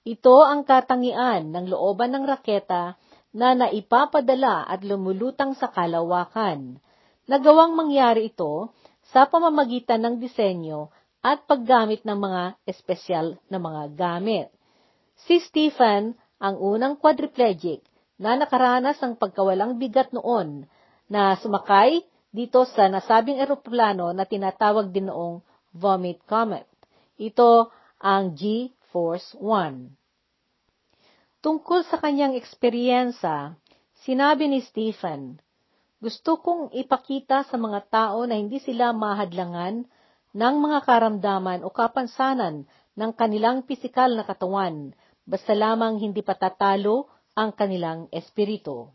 Ito 0.03 0.43
ang 0.43 0.67
katangian 0.67 1.55
ng 1.55 1.71
looban 1.71 2.11
ng 2.11 2.27
raketa 2.27 2.99
na 3.31 3.55
naipapadala 3.55 4.67
at 4.67 4.83
lumulutang 4.83 5.55
sa 5.55 5.71
kalawakan. 5.71 6.83
Nagawang 7.31 7.79
mangyari 7.79 8.35
ito 8.35 8.75
sa 9.15 9.31
pamamagitan 9.31 10.03
ng 10.03 10.15
disenyo 10.19 10.91
at 11.23 11.47
paggamit 11.47 12.03
ng 12.03 12.19
mga 12.19 12.59
espesyal 12.67 13.39
na 13.47 13.63
mga 13.63 13.95
gamit. 13.95 14.51
Si 15.23 15.39
Stephen, 15.39 16.19
ang 16.43 16.59
unang 16.59 16.99
quadriplegic 16.99 17.87
na 18.19 18.35
nakaranas 18.35 18.99
ng 18.99 19.15
pagkawalang 19.15 19.79
bigat 19.79 20.11
noon 20.11 20.67
na 21.07 21.39
sumakay 21.39 22.03
dito 22.35 22.67
sa 22.67 22.91
nasabing 22.91 23.39
eroplano 23.39 24.11
na 24.11 24.27
tinatawag 24.27 24.91
din 24.91 25.07
noong 25.07 25.39
Vomit 25.71 26.19
Comet. 26.27 26.67
Ito 27.23 27.71
ang 28.03 28.35
G-Force 28.35 29.39
1. 29.39 29.95
Tungkol 31.39 31.87
sa 31.87 32.03
kanyang 32.03 32.35
eksperyensa, 32.35 33.55
sinabi 34.03 34.51
ni 34.51 34.59
Stephen, 34.59 35.39
Gusto 36.03 36.43
kong 36.43 36.75
ipakita 36.75 37.47
sa 37.47 37.55
mga 37.55 37.87
tao 37.87 38.27
na 38.27 38.35
hindi 38.35 38.59
sila 38.59 38.91
mahadlangan 38.91 39.87
ng 40.35 40.55
mga 40.59 40.79
karamdaman 40.83 41.63
o 41.63 41.71
kapansanan 41.71 42.67
ng 42.99 43.11
kanilang 43.15 43.63
pisikal 43.63 44.11
na 44.11 44.27
katawan, 44.27 44.99
basta 45.23 45.55
lamang 45.55 46.03
hindi 46.03 46.21
patatalo 46.21 47.07
ang 47.39 47.55
kanilang 47.55 48.11
espiritu. 48.13 48.91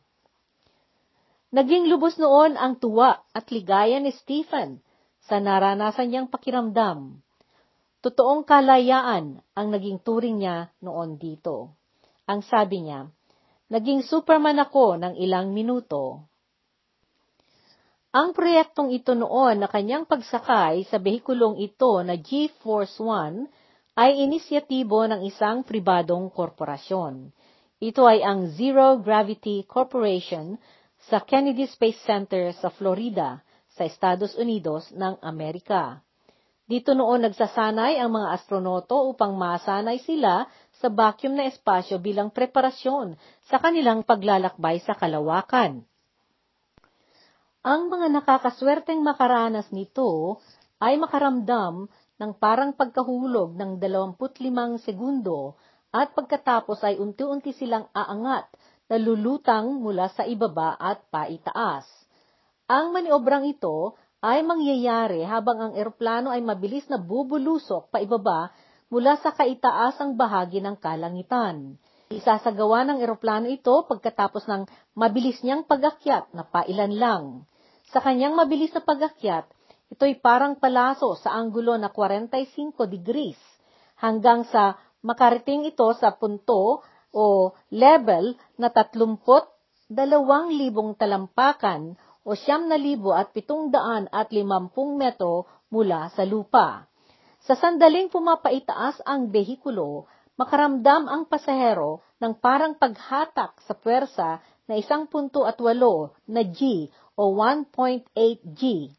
Naging 1.48 1.88
lubos 1.88 2.20
noon 2.20 2.60
ang 2.60 2.76
tuwa 2.76 3.24
at 3.32 3.48
ligaya 3.56 4.04
ni 4.04 4.12
Stephen 4.12 4.84
sa 5.24 5.40
naranasan 5.40 6.12
niyang 6.12 6.28
pakiramdam. 6.28 7.24
Totoong 8.04 8.44
kalayaan 8.44 9.40
ang 9.56 9.68
naging 9.72 10.04
turing 10.04 10.44
niya 10.44 10.70
noon 10.84 11.16
dito. 11.16 11.76
Ang 12.28 12.44
sabi 12.44 12.84
niya, 12.84 13.08
naging 13.72 14.04
superman 14.04 14.60
ako 14.60 15.00
ng 15.00 15.14
ilang 15.18 15.56
minuto. 15.56 16.28
Ang 18.12 18.36
proyektong 18.36 18.92
ito 18.92 19.16
noon 19.16 19.64
na 19.64 19.68
kanyang 19.72 20.04
pagsakay 20.08 20.84
sa 20.88 21.00
behikulong 21.00 21.60
ito 21.64 22.00
na 22.04 22.20
G-Force 22.20 23.00
One 23.00 23.48
ay 23.98 24.22
inisyatibo 24.30 25.10
ng 25.10 25.26
isang 25.26 25.66
pribadong 25.66 26.30
korporasyon. 26.30 27.34
Ito 27.82 28.06
ay 28.06 28.22
ang 28.22 28.54
Zero 28.54 29.02
Gravity 29.02 29.66
Corporation 29.66 30.54
sa 31.10 31.26
Kennedy 31.26 31.66
Space 31.66 31.98
Center 32.06 32.54
sa 32.54 32.70
Florida, 32.70 33.42
sa 33.74 33.90
Estados 33.90 34.38
Unidos 34.38 34.94
ng 34.94 35.18
Amerika. 35.26 35.98
Dito 36.70 36.94
noon 36.94 37.26
nagsasanay 37.26 37.98
ang 37.98 38.14
mga 38.14 38.38
astronoto 38.38 39.10
upang 39.10 39.34
masanay 39.34 39.98
sila 40.06 40.46
sa 40.78 40.94
vacuum 40.94 41.34
na 41.34 41.50
espasyo 41.50 41.98
bilang 41.98 42.30
preparasyon 42.30 43.18
sa 43.50 43.58
kanilang 43.58 44.06
paglalakbay 44.06 44.78
sa 44.86 44.94
kalawakan. 44.94 45.82
Ang 47.66 47.82
mga 47.90 48.14
nakakaswerteng 48.14 49.02
makaranas 49.02 49.74
nito 49.74 50.38
ay 50.78 51.02
makaramdam 51.02 51.90
ng 52.18 52.32
parang 52.38 52.74
pagkahulog 52.74 53.54
ng 53.54 53.78
25 53.78 54.82
segundo 54.82 55.54
at 55.94 56.14
pagkatapos 56.18 56.82
ay 56.84 56.98
unti-unti 56.98 57.54
silang 57.54 57.88
aangat 57.94 58.50
na 58.90 58.98
lulutang 58.98 59.80
mula 59.80 60.10
sa 60.12 60.26
ibaba 60.26 60.76
at 60.76 61.06
paitaas. 61.14 61.86
Ang 62.68 62.92
maniobrang 62.92 63.48
ito 63.48 63.96
ay 64.20 64.42
mangyayari 64.44 65.24
habang 65.24 65.62
ang 65.62 65.74
eroplano 65.78 66.34
ay 66.34 66.42
mabilis 66.42 66.84
na 66.90 66.98
bubulusok 66.98 67.94
pa 67.94 68.02
ibaba 68.02 68.52
mula 68.88 69.20
sa 69.20 69.36
kaitaasang 69.36 70.18
bahagi 70.18 70.64
ng 70.64 70.76
kalangitan. 70.80 71.78
Isasagawa 72.08 72.88
ng 72.88 73.04
eroplano 73.04 73.52
ito 73.52 73.84
pagkatapos 73.84 74.48
ng 74.48 74.64
mabilis 74.96 75.44
niyang 75.44 75.68
pagakyat 75.68 76.32
na 76.32 76.48
pailan 76.48 76.96
lang. 76.96 77.24
Sa 77.92 78.00
kanyang 78.00 78.36
mabilis 78.36 78.72
na 78.72 78.84
pagakyat, 78.84 79.48
ito'y 79.94 80.20
parang 80.20 80.60
palaso 80.60 81.16
sa 81.16 81.36
anggulo 81.36 81.80
na 81.80 81.90
45 81.90 82.76
degrees 82.92 83.40
hanggang 83.98 84.44
sa 84.48 84.76
makarating 85.02 85.64
ito 85.66 85.88
sa 85.96 86.12
punto 86.14 86.84
o 87.16 87.56
level 87.72 88.36
na 88.60 88.68
32,000 88.70 89.90
talampakan 91.00 91.96
o 92.28 92.36
7,750 92.36 94.12
metro 95.00 95.48
mula 95.72 96.12
sa 96.12 96.28
lupa. 96.28 96.84
Sa 97.48 97.56
sandaling 97.56 98.12
pumapaitaas 98.12 99.00
ang 99.08 99.32
behikulo, 99.32 100.12
makaramdam 100.36 101.08
ang 101.08 101.24
pasahero 101.32 102.04
ng 102.20 102.36
parang 102.44 102.76
paghatak 102.76 103.56
sa 103.64 103.72
puwersa 103.72 104.44
na 104.68 104.76
isang 104.76 105.08
punto 105.08 105.48
at 105.48 105.56
walo 105.64 106.12
na 106.28 106.44
G 106.44 106.92
o 107.16 107.32
1.8 107.40 108.12
G. 108.52 108.92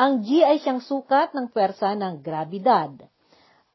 Ang 0.00 0.24
G 0.24 0.40
ay 0.40 0.64
siyang 0.64 0.80
sukat 0.80 1.36
ng 1.36 1.52
pwersa 1.52 1.92
ng 1.92 2.24
grabidad. 2.24 2.88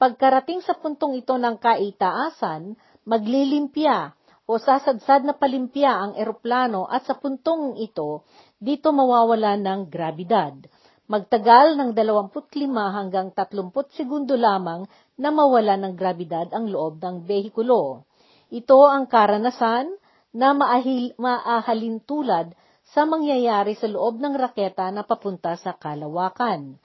Pagkarating 0.01 0.65
sa 0.65 0.73
puntong 0.73 1.13
ito 1.21 1.37
ng 1.37 1.61
kaitaasan, 1.61 2.73
maglilimpya 3.05 4.17
o 4.49 4.57
sasadsad 4.57 5.21
na 5.21 5.37
palimpya 5.37 5.93
ang 5.93 6.17
eroplano 6.17 6.89
at 6.89 7.05
sa 7.05 7.13
puntong 7.13 7.77
ito, 7.77 8.25
dito 8.57 8.89
mawawala 8.89 9.53
ng 9.53 9.85
grabidad. 9.85 10.57
Magtagal 11.05 11.77
ng 11.77 11.93
25 11.93 12.41
hanggang 12.73 13.29
30 13.29 13.93
segundo 13.93 14.33
lamang 14.33 14.89
na 15.21 15.29
mawala 15.29 15.77
ng 15.77 15.93
grabidad 15.93 16.49
ang 16.49 16.65
loob 16.73 17.05
ng 17.05 17.21
behikulo. 17.21 18.01
Ito 18.49 18.81
ang 18.89 19.05
karanasan 19.05 19.93
na 20.33 20.57
maahil, 20.57 21.13
maahalintulad 21.21 22.57
sa 22.95 23.03
mangyayari 23.03 23.75
sa 23.75 23.91
loob 23.91 24.23
ng 24.23 24.39
raketa 24.39 24.87
na 24.87 25.03
papunta 25.03 25.51
sa 25.59 25.75
kalawakan. 25.75 26.79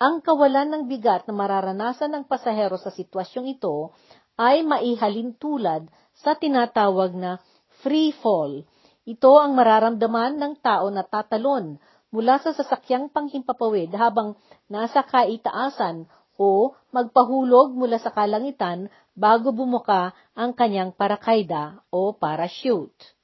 Ang 0.00 0.24
kawalan 0.24 0.72
ng 0.72 0.82
bigat 0.88 1.28
na 1.28 1.36
mararanasan 1.36 2.08
ng 2.08 2.24
pasahero 2.24 2.80
sa 2.80 2.88
sitwasyong 2.88 3.52
ito 3.52 3.92
ay 4.40 4.64
maihalintulad 4.64 5.92
sa 6.16 6.32
tinatawag 6.40 7.12
na 7.12 7.36
free 7.84 8.16
fall. 8.16 8.64
Ito 9.04 9.44
ang 9.44 9.52
mararamdaman 9.52 10.40
ng 10.40 10.54
tao 10.64 10.88
na 10.88 11.04
tatalon 11.04 11.76
mula 12.08 12.40
sa 12.40 12.56
sasakyang 12.56 13.12
panghimpapawid 13.12 13.92
habang 13.92 14.32
nasa 14.72 15.04
kaitaasan 15.04 16.08
o 16.40 16.72
magpahulog 16.96 17.76
mula 17.76 18.00
sa 18.00 18.08
kalangitan 18.08 18.88
bago 19.12 19.52
bumuka 19.52 20.16
ang 20.32 20.56
kanyang 20.56 20.96
parakayda 20.96 21.84
o 21.92 22.16
parachute. 22.16 23.20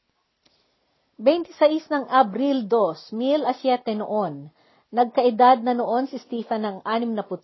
26 1.18 1.90
ng 1.90 2.04
Abril 2.14 2.70
2, 2.70 3.10
2007 3.10 3.98
noon, 3.98 4.54
nagkaedad 4.94 5.66
na 5.66 5.74
noon 5.74 6.06
si 6.06 6.14
Stephen 6.22 6.62
ng 6.62 6.76
65. 6.86 7.42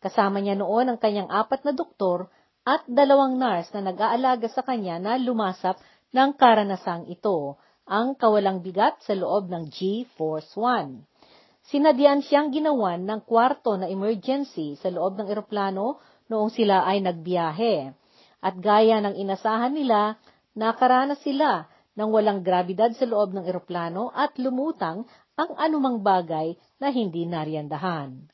Kasama 0.00 0.40
niya 0.40 0.56
noon 0.56 0.88
ang 0.88 0.96
kanyang 0.96 1.28
apat 1.28 1.68
na 1.68 1.76
doktor 1.76 2.32
at 2.64 2.80
dalawang 2.88 3.36
nurse 3.36 3.68
na 3.76 3.92
nag-aalaga 3.92 4.48
sa 4.48 4.64
kanya 4.64 4.96
na 4.96 5.20
lumasap 5.20 5.76
ng 6.16 6.32
karanasang 6.40 7.12
ito, 7.12 7.60
ang 7.84 8.16
kawalang 8.16 8.64
bigat 8.64 9.04
sa 9.04 9.12
loob 9.12 9.52
ng 9.52 9.68
G-Force 9.68 10.56
1. 10.56 11.68
Sinadyan 11.68 12.24
siyang 12.24 12.56
ginawan 12.56 13.04
ng 13.04 13.20
kwarto 13.28 13.76
na 13.76 13.92
emergency 13.92 14.80
sa 14.80 14.88
loob 14.88 15.20
ng 15.20 15.28
eroplano 15.28 16.00
noong 16.32 16.48
sila 16.48 16.88
ay 16.88 17.04
nagbiyahe. 17.04 17.92
At 18.40 18.56
gaya 18.56 19.04
ng 19.04 19.12
inasahan 19.20 19.76
nila, 19.76 20.16
nakaranas 20.56 21.20
sila 21.20 21.68
ng 21.92 22.08
walang 22.08 22.40
grabidad 22.40 22.92
sa 22.96 23.04
loob 23.04 23.36
ng 23.36 23.44
eroplano 23.44 24.08
at 24.16 24.36
lumutang 24.40 25.04
ang 25.36 25.50
anumang 25.56 26.00
bagay 26.00 26.56
na 26.80 26.88
hindi 26.92 27.24
nariyandahan. 27.28 28.28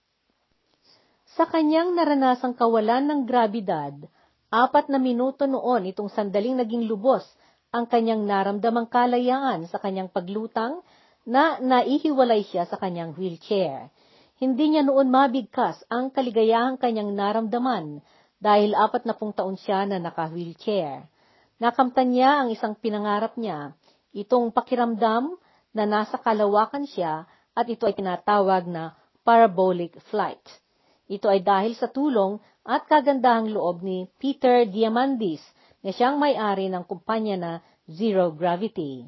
Sa 1.39 1.47
kanyang 1.47 1.95
naranasang 1.95 2.59
kawalan 2.59 3.07
ng 3.07 3.21
grabidad, 3.27 3.95
apat 4.51 4.91
na 4.91 4.99
minuto 4.99 5.47
noon 5.47 5.87
itong 5.91 6.11
sandaling 6.11 6.59
naging 6.59 6.89
lubos 6.89 7.23
ang 7.69 7.85
kanyang 7.85 8.25
naramdamang 8.25 8.89
kalayaan 8.89 9.69
sa 9.69 9.77
kanyang 9.79 10.09
paglutang 10.09 10.81
na 11.29 11.61
naihiwalay 11.61 12.43
siya 12.49 12.65
sa 12.65 12.81
kanyang 12.81 13.13
wheelchair. 13.13 13.93
Hindi 14.41 14.73
niya 14.73 14.87
noon 14.87 15.13
mabigkas 15.13 15.83
ang 15.93 16.09
kaligayahang 16.15 16.81
kanyang 16.81 17.13
naramdaman 17.13 18.01
dahil 18.41 18.73
apat 18.73 19.05
na 19.05 19.13
pung 19.19 19.35
taon 19.35 19.59
siya 19.59 19.85
na 19.85 20.01
naka-wheelchair. 20.01 21.11
Nakamtan 21.59 22.15
niya 22.15 22.47
ang 22.47 22.55
isang 22.55 22.79
pinangarap 22.79 23.35
niya, 23.35 23.75
itong 24.15 24.55
pakiramdam 24.55 25.35
na 25.75 25.85
nasa 25.91 26.15
kalawakan 26.15 26.87
siya 26.87 27.27
at 27.51 27.67
ito 27.67 27.83
ay 27.83 27.99
tinatawag 27.99 28.71
na 28.71 28.95
parabolic 29.27 29.99
flight. 30.07 30.43
Ito 31.11 31.27
ay 31.27 31.43
dahil 31.43 31.75
sa 31.75 31.91
tulong 31.91 32.39
at 32.63 32.87
kagandahang 32.87 33.51
loob 33.51 33.83
ni 33.83 34.07
Peter 34.23 34.63
Diamandis 34.71 35.43
na 35.83 35.91
siyang 35.91 36.15
may-ari 36.23 36.71
ng 36.71 36.87
kumpanya 36.87 37.35
na 37.35 37.53
Zero 37.91 38.31
Gravity. 38.31 39.03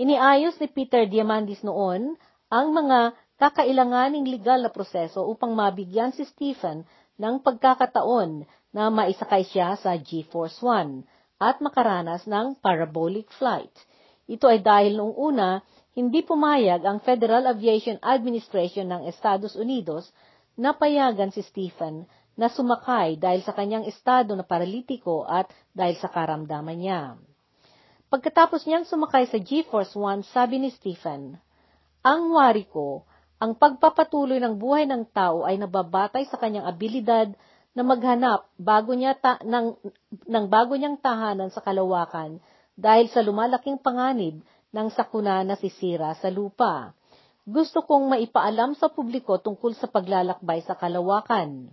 Iniayos 0.00 0.56
ni 0.62 0.72
Peter 0.72 1.04
Diamandis 1.04 1.60
noon 1.60 2.16
ang 2.48 2.66
mga 2.72 3.12
kakailanganing 3.36 4.24
legal 4.24 4.64
na 4.64 4.72
proseso 4.72 5.26
upang 5.28 5.52
mabigyan 5.52 6.16
si 6.16 6.24
Stephen 6.24 6.88
ng 7.20 7.44
pagkakataon 7.44 8.46
na 8.72 8.88
maisakay 8.88 9.44
siya 9.44 9.76
sa 9.76 9.94
G-Force 10.00 10.64
One 10.64 11.04
at 11.38 11.58
makaranas 11.58 12.24
ng 12.24 12.58
parabolic 12.62 13.30
flight. 13.34 13.72
Ito 14.24 14.48
ay 14.48 14.64
dahil 14.64 14.96
noong 14.96 15.14
una, 15.14 15.60
hindi 15.94 16.24
pumayag 16.26 16.82
ang 16.82 16.98
Federal 17.04 17.46
Aviation 17.46 18.00
Administration 18.02 18.90
ng 18.90 19.02
Estados 19.06 19.54
Unidos 19.54 20.10
na 20.58 20.74
payagan 20.74 21.30
si 21.30 21.42
Stephen 21.46 22.06
na 22.34 22.50
sumakay 22.50 23.14
dahil 23.14 23.46
sa 23.46 23.54
kanyang 23.54 23.86
estado 23.86 24.34
na 24.34 24.42
paralitiko 24.42 25.22
at 25.22 25.46
dahil 25.70 25.94
sa 25.98 26.10
karamdaman 26.10 26.78
niya. 26.78 27.14
Pagkatapos 28.10 28.66
niyang 28.66 28.86
sumakay 28.86 29.26
sa 29.30 29.38
G-Force 29.38 29.94
One, 29.94 30.26
sabi 30.26 30.62
ni 30.62 30.70
Stephen, 30.74 31.38
Ang 32.02 32.34
wari 32.34 32.66
ko, 32.66 33.06
ang 33.38 33.58
pagpapatuloy 33.58 34.38
ng 34.38 34.54
buhay 34.54 34.86
ng 34.86 35.10
tao 35.10 35.42
ay 35.42 35.58
nababatay 35.58 36.26
sa 36.30 36.38
kanyang 36.38 36.66
abilidad 36.66 37.34
na 37.74 37.82
maghanap 37.82 38.46
bago 38.54 38.94
niya 38.94 39.18
ta- 39.18 39.42
ng, 39.42 39.74
ng 40.30 40.44
bago 40.46 40.78
niyang 40.78 40.98
tahanan 40.98 41.50
sa 41.50 41.58
kalawakan 41.58 42.38
dahil 42.78 43.10
sa 43.10 43.20
lumalaking 43.22 43.82
panganib 43.82 44.42
ng 44.70 44.88
sakuna 44.94 45.42
na 45.42 45.58
sisira 45.58 46.14
sa 46.18 46.30
lupa. 46.30 46.94
Gusto 47.44 47.84
kong 47.84 48.14
maipaalam 48.14 48.72
sa 48.78 48.88
publiko 48.88 49.36
tungkol 49.42 49.76
sa 49.76 49.90
paglalakbay 49.90 50.64
sa 50.64 50.78
kalawakan. 50.78 51.70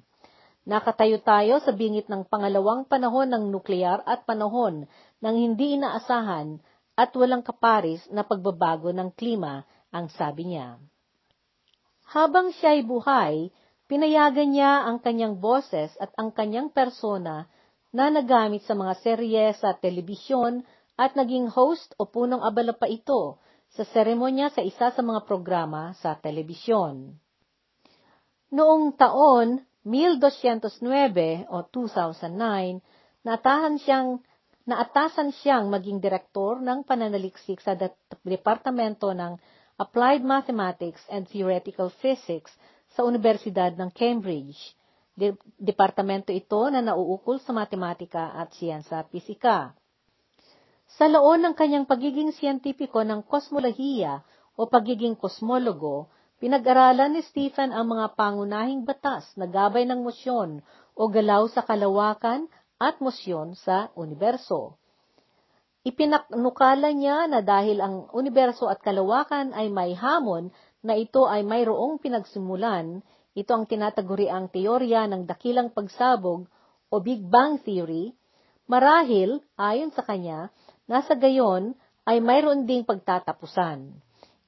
Nakatayo 0.62 1.22
tayo 1.26 1.58
sa 1.64 1.74
bingit 1.74 2.06
ng 2.06 2.28
pangalawang 2.28 2.86
panahon 2.86 3.30
ng 3.34 3.50
nuklear 3.50 4.06
at 4.06 4.28
panahon 4.30 4.86
ng 5.22 5.36
hindi 5.38 5.80
inaasahan 5.80 6.62
at 6.94 7.10
walang 7.18 7.42
kaparis 7.42 8.04
na 8.14 8.22
pagbabago 8.22 8.94
ng 8.94 9.10
klima, 9.16 9.66
ang 9.90 10.12
sabi 10.14 10.54
niya. 10.54 10.78
Habang 12.12 12.52
siya'y 12.52 12.84
buhay, 12.84 13.50
pinayagan 13.92 14.56
niya 14.56 14.88
ang 14.88 15.04
kanyang 15.04 15.36
boses 15.44 15.92
at 16.00 16.16
ang 16.16 16.32
kanyang 16.32 16.72
persona 16.72 17.52
na 17.92 18.08
nagamit 18.08 18.64
sa 18.64 18.72
mga 18.72 18.96
serye 19.04 19.52
sa 19.60 19.76
telebisyon 19.76 20.64
at 20.96 21.12
naging 21.20 21.52
host 21.52 21.92
o 22.00 22.08
punong 22.08 22.40
abala 22.40 22.72
pa 22.72 22.88
ito 22.88 23.36
sa 23.76 23.84
seremonya 23.84 24.48
sa 24.48 24.64
isa 24.64 24.96
sa 24.96 25.02
mga 25.04 25.28
programa 25.28 25.92
sa 26.00 26.16
telebisyon. 26.16 27.20
Noong 28.56 28.96
taon 28.96 29.60
1209 29.84 31.52
o 31.52 31.68
2009, 31.68 33.28
naatahan 33.28 33.76
siyang 33.76 34.24
naatasan 34.72 35.36
siyang 35.36 35.68
maging 35.68 36.00
direktor 36.00 36.64
ng 36.64 36.88
pananaliksik 36.88 37.60
sa 37.60 37.76
Departamento 38.24 39.12
ng 39.12 39.36
Applied 39.76 40.24
Mathematics 40.24 41.04
and 41.12 41.28
Theoretical 41.28 41.92
Physics 41.92 42.56
sa 42.96 43.08
Universidad 43.08 43.76
ng 43.76 43.90
Cambridge. 43.92 44.76
De- 45.12 45.36
departamento 45.60 46.32
ito 46.32 46.60
na 46.72 46.80
nauukol 46.80 47.38
sa 47.44 47.52
matematika 47.52 48.32
at 48.36 48.56
siyensa 48.56 49.04
pisika. 49.12 49.76
Sa 51.00 51.08
laon 51.08 51.44
ng 51.44 51.56
kanyang 51.56 51.88
pagiging 51.88 52.36
siyentipiko 52.36 53.04
ng 53.04 53.24
kosmolohiya 53.28 54.24
o 54.56 54.68
pagiging 54.68 55.16
kosmologo, 55.16 56.12
Pinag-aralan 56.42 57.14
ni 57.14 57.22
Stephen 57.22 57.70
ang 57.70 57.94
mga 57.94 58.18
pangunahing 58.18 58.82
batas 58.82 59.30
na 59.38 59.46
gabay 59.46 59.86
ng 59.86 60.02
mosyon 60.02 60.66
o 60.98 61.06
galaw 61.06 61.46
sa 61.46 61.62
kalawakan 61.62 62.50
at 62.82 62.98
mosyon 62.98 63.54
sa 63.54 63.94
universo. 63.94 64.74
Ipinaknukala 65.86 66.98
niya 66.98 67.30
na 67.30 67.46
dahil 67.46 67.78
ang 67.78 68.10
universo 68.18 68.66
at 68.66 68.82
kalawakan 68.82 69.54
ay 69.54 69.70
may 69.70 69.94
hamon 69.94 70.50
na 70.82 70.98
ito 70.98 71.30
ay 71.30 71.46
mayroong 71.46 72.02
pinagsimulan, 72.02 73.06
ito 73.38 73.52
ang 73.54 73.70
tinataguri 73.70 74.28
ang 74.28 74.50
teorya 74.50 75.08
ng 75.08 75.30
dakilang 75.30 75.72
pagsabog 75.72 76.50
o 76.92 76.96
Big 77.00 77.24
Bang 77.24 77.62
Theory, 77.64 78.12
marahil, 78.68 79.40
ayon 79.56 79.94
sa 79.96 80.04
kanya, 80.04 80.52
nasa 80.90 81.16
gayon 81.16 81.78
ay 82.04 82.20
mayroon 82.20 82.66
ding 82.68 82.84
pagtatapusan. 82.84 83.94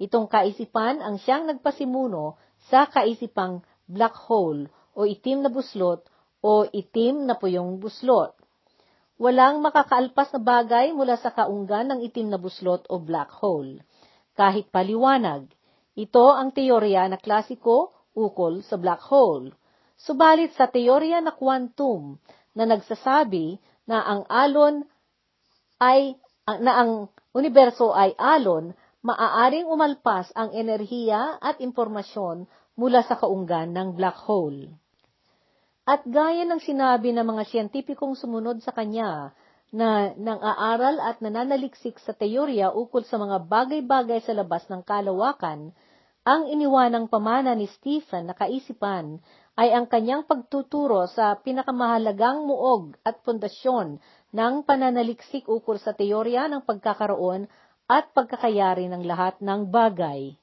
Itong 0.01 0.27
kaisipan 0.27 0.99
ang 0.99 1.21
siyang 1.21 1.47
nagpasimuno 1.47 2.35
sa 2.67 2.89
kaisipang 2.89 3.63
black 3.87 4.17
hole 4.27 4.67
o 4.97 5.05
itim 5.07 5.45
na 5.45 5.49
buslot 5.53 6.03
o 6.43 6.67
itim 6.67 7.23
na 7.29 7.39
puyong 7.39 7.79
buslot. 7.79 8.35
Walang 9.21 9.61
makakaalpas 9.63 10.33
na 10.35 10.41
bagay 10.41 10.91
mula 10.91 11.15
sa 11.21 11.31
kaunggan 11.31 11.93
ng 11.93 11.99
itim 12.03 12.33
na 12.33 12.41
buslot 12.41 12.83
o 12.89 12.99
black 12.99 13.31
hole. 13.31 13.79
Kahit 14.33 14.67
paliwanag, 14.73 15.47
ito 15.93 16.25
ang 16.33 16.49
teorya 16.49 17.05
na 17.05 17.21
klasiko 17.21 17.93
ukol 18.17 18.65
sa 18.65 18.81
black 18.81 19.01
hole. 19.09 19.53
Subalit 19.97 20.53
sa 20.57 20.65
teorya 20.69 21.21
na 21.21 21.33
quantum 21.37 22.17
na 22.57 22.65
nagsasabi 22.65 23.61
na 23.85 24.01
ang 24.01 24.21
alon 24.29 24.85
ay 25.77 26.17
na 26.45 26.73
ang 26.81 26.91
universo 27.33 27.93
ay 27.93 28.17
alon 28.19 28.73
maaaring 29.03 29.67
umalpas 29.67 30.31
ang 30.33 30.55
enerhiya 30.55 31.37
at 31.43 31.59
impormasyon 31.59 32.47
mula 32.79 33.03
sa 33.05 33.19
kaunggan 33.19 33.75
ng 33.75 33.93
black 33.93 34.17
hole. 34.25 34.71
At 35.83 36.07
gaya 36.07 36.47
ng 36.47 36.63
sinabi 36.63 37.11
ng 37.11 37.27
mga 37.27 37.43
siyentipikong 37.51 38.15
sumunod 38.15 38.63
sa 38.63 38.71
kanya 38.71 39.35
na 39.73 40.15
nang 40.15 40.39
aaral 40.39 41.01
at 41.03 41.19
nananaliksik 41.19 41.99
sa 41.99 42.15
teorya 42.15 42.71
ukol 42.71 43.03
sa 43.03 43.19
mga 43.19 43.43
bagay-bagay 43.49 44.23
sa 44.23 44.31
labas 44.31 44.63
ng 44.71 44.79
kalawakan, 44.85 45.75
ang 46.23 46.47
iniwanang 46.47 47.11
pamana 47.11 47.51
ni 47.51 47.67
Stephen 47.67 48.31
na 48.31 48.35
kaisipan 48.35 49.19
ay 49.59 49.75
ang 49.75 49.91
kanyang 49.91 50.23
pagtuturo 50.23 51.03
sa 51.11 51.35
pinakamahalagang 51.35 52.47
muog 52.47 52.95
at 53.03 53.19
pundasyon 53.27 53.99
ng 54.31 54.53
pananaliksik 54.63 55.45
ukol 55.51 55.75
sa 55.75 55.91
teorya 55.91 56.47
ng 56.47 56.63
pagkakaroon 56.63 57.51
at 57.91 58.15
pagkakayari 58.15 58.87
ng 58.87 59.03
lahat 59.03 59.35
ng 59.43 59.67
bagay. 59.67 60.39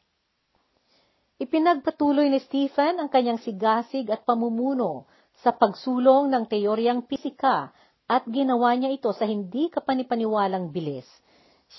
Ipinagpatuloy 1.40 2.28
ni 2.28 2.44
Stephen 2.44 3.00
ang 3.00 3.08
kanyang 3.08 3.40
sigasig 3.40 4.04
at 4.12 4.28
pamumuno 4.28 5.08
sa 5.40 5.56
pagsulong 5.56 6.28
ng 6.28 6.44
teoryang 6.44 7.08
pisika 7.08 7.72
at 8.04 8.28
ginawa 8.28 8.76
niya 8.76 8.92
ito 8.92 9.08
sa 9.16 9.24
hindi 9.24 9.72
kapanipaniwalang 9.72 10.68
bilis. 10.68 11.08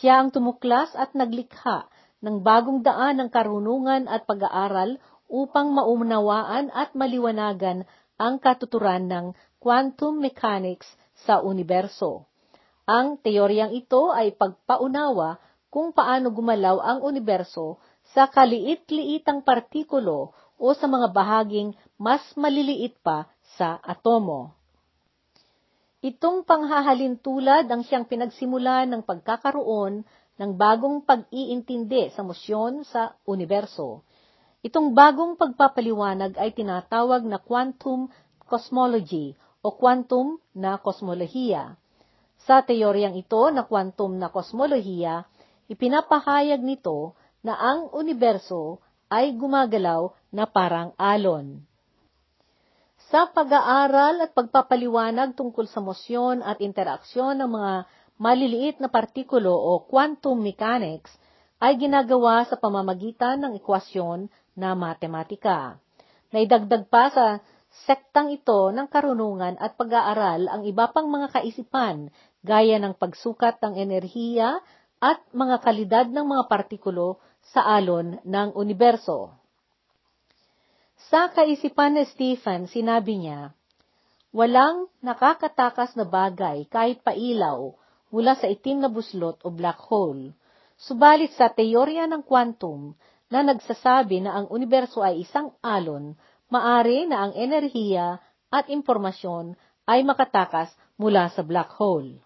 Siya 0.01 0.25
ang 0.25 0.33
tumuklas 0.33 0.97
at 0.97 1.13
naglikha 1.13 1.85
ng 2.21 2.45
bagong 2.45 2.85
daan 2.85 3.17
ng 3.19 3.29
karunungan 3.33 4.05
at 4.05 4.23
pag-aaral 4.29 5.01
upang 5.25 5.73
maunawaan 5.73 6.69
at 6.71 6.93
maliwanagan 6.93 7.83
ang 8.21 8.37
katuturan 8.37 9.09
ng 9.09 9.25
quantum 9.57 10.21
mechanics 10.21 10.85
sa 11.25 11.41
universo. 11.41 12.29
Ang 12.85 13.17
teoryang 13.21 13.73
ito 13.73 14.13
ay 14.13 14.33
pagpaunawa 14.37 15.41
kung 15.71 15.95
paano 15.95 16.29
gumalaw 16.29 16.77
ang 16.83 16.99
universo 17.01 17.79
sa 18.11 18.27
kaliit-liitang 18.27 19.41
partikulo 19.41 20.35
o 20.61 20.67
sa 20.77 20.85
mga 20.85 21.09
bahaging 21.15 21.73
mas 21.95 22.21
maliliit 22.37 22.99
pa 23.01 23.25
sa 23.57 23.79
atomo. 23.81 24.53
Itong 26.01 26.41
panghahalintulad 26.43 27.69
ang 27.69 27.85
siyang 27.85 28.09
pinagsimulan 28.09 28.89
ng 28.89 29.05
pagkakaroon 29.05 30.01
ng 30.39 30.51
bagong 30.55 31.03
pag-iintindi 31.03 32.13
sa 32.15 32.23
mosyon 32.23 32.87
sa 32.87 33.15
universo. 33.27 34.05
Itong 34.61 34.93
bagong 34.93 35.35
pagpapaliwanag 35.41 36.37
ay 36.37 36.53
tinatawag 36.53 37.25
na 37.25 37.41
quantum 37.41 38.07
cosmology 38.45 39.33
o 39.65 39.73
quantum 39.73 40.37
na 40.53 40.77
kosmolohiya. 40.77 41.75
Sa 42.45 42.61
teoryang 42.61 43.17
ito 43.17 43.41
na 43.53 43.65
quantum 43.65 44.17
na 44.17 44.29
kosmolohiya, 44.29 45.25
ipinapahayag 45.69 46.61
nito 46.61 47.17
na 47.41 47.57
ang 47.57 47.89
universo 47.93 48.81
ay 49.09 49.33
gumagalaw 49.33 50.13
na 50.33 50.45
parang 50.45 50.93
alon. 50.97 51.61
Sa 53.11 53.27
pag-aaral 53.27 54.23
at 54.23 54.31
pagpapaliwanag 54.31 55.35
tungkol 55.35 55.67
sa 55.67 55.83
mosyon 55.83 56.39
at 56.45 56.63
interaksyon 56.63 57.43
ng 57.43 57.49
mga 57.49 57.73
maliliit 58.21 58.77
na 58.77 58.85
partikulo 58.85 59.49
o 59.49 59.81
quantum 59.89 60.37
mechanics 60.37 61.09
ay 61.57 61.73
ginagawa 61.81 62.45
sa 62.45 62.53
pamamagitan 62.53 63.41
ng 63.41 63.57
ekwasyon 63.57 64.29
na 64.53 64.77
matematika. 64.77 65.81
Naidagdag 66.29 66.85
pa 66.85 67.09
sa 67.09 67.41
sektang 67.89 68.29
ito 68.29 68.69
ng 68.69 68.85
karunungan 68.93 69.57
at 69.57 69.73
pag-aaral 69.73 70.45
ang 70.53 70.61
iba 70.69 70.85
pang 70.93 71.09
mga 71.09 71.33
kaisipan 71.33 72.13
gaya 72.45 72.77
ng 72.77 72.93
pagsukat 72.93 73.57
ng 73.57 73.73
enerhiya 73.81 74.61
at 75.01 75.17
mga 75.33 75.57
kalidad 75.65 76.05
ng 76.05 76.21
mga 76.21 76.43
partikulo 76.45 77.17
sa 77.41 77.65
alon 77.73 78.21
ng 78.21 78.53
universo. 78.53 79.33
Sa 81.09 81.33
kaisipan 81.33 81.97
ni 81.97 82.05
Stephen, 82.05 82.69
sinabi 82.69 83.17
niya, 83.17 83.57
Walang 84.31 84.87
nakakatakas 85.01 85.97
na 85.97 86.05
bagay 86.05 86.69
kahit 86.69 87.01
pailaw 87.03 87.80
mula 88.11 88.37
sa 88.37 88.45
itim 88.51 88.83
na 88.83 88.89
buslot 88.91 89.39
o 89.41 89.49
black 89.49 89.79
hole. 89.87 90.35
Subalit 90.75 91.33
sa 91.33 91.49
teorya 91.49 92.05
ng 92.05 92.21
quantum, 92.27 92.93
na 93.31 93.47
nagsasabi 93.47 94.19
na 94.27 94.43
ang 94.43 94.51
universo 94.51 94.99
ay 94.99 95.23
isang 95.23 95.55
alon, 95.63 96.19
maari 96.51 97.07
na 97.07 97.25
ang 97.25 97.33
enerhiya 97.33 98.19
at 98.51 98.67
impormasyon 98.67 99.55
ay 99.87 100.03
makatakas 100.03 100.75
mula 100.99 101.31
sa 101.31 101.41
black 101.41 101.71
hole. 101.79 102.19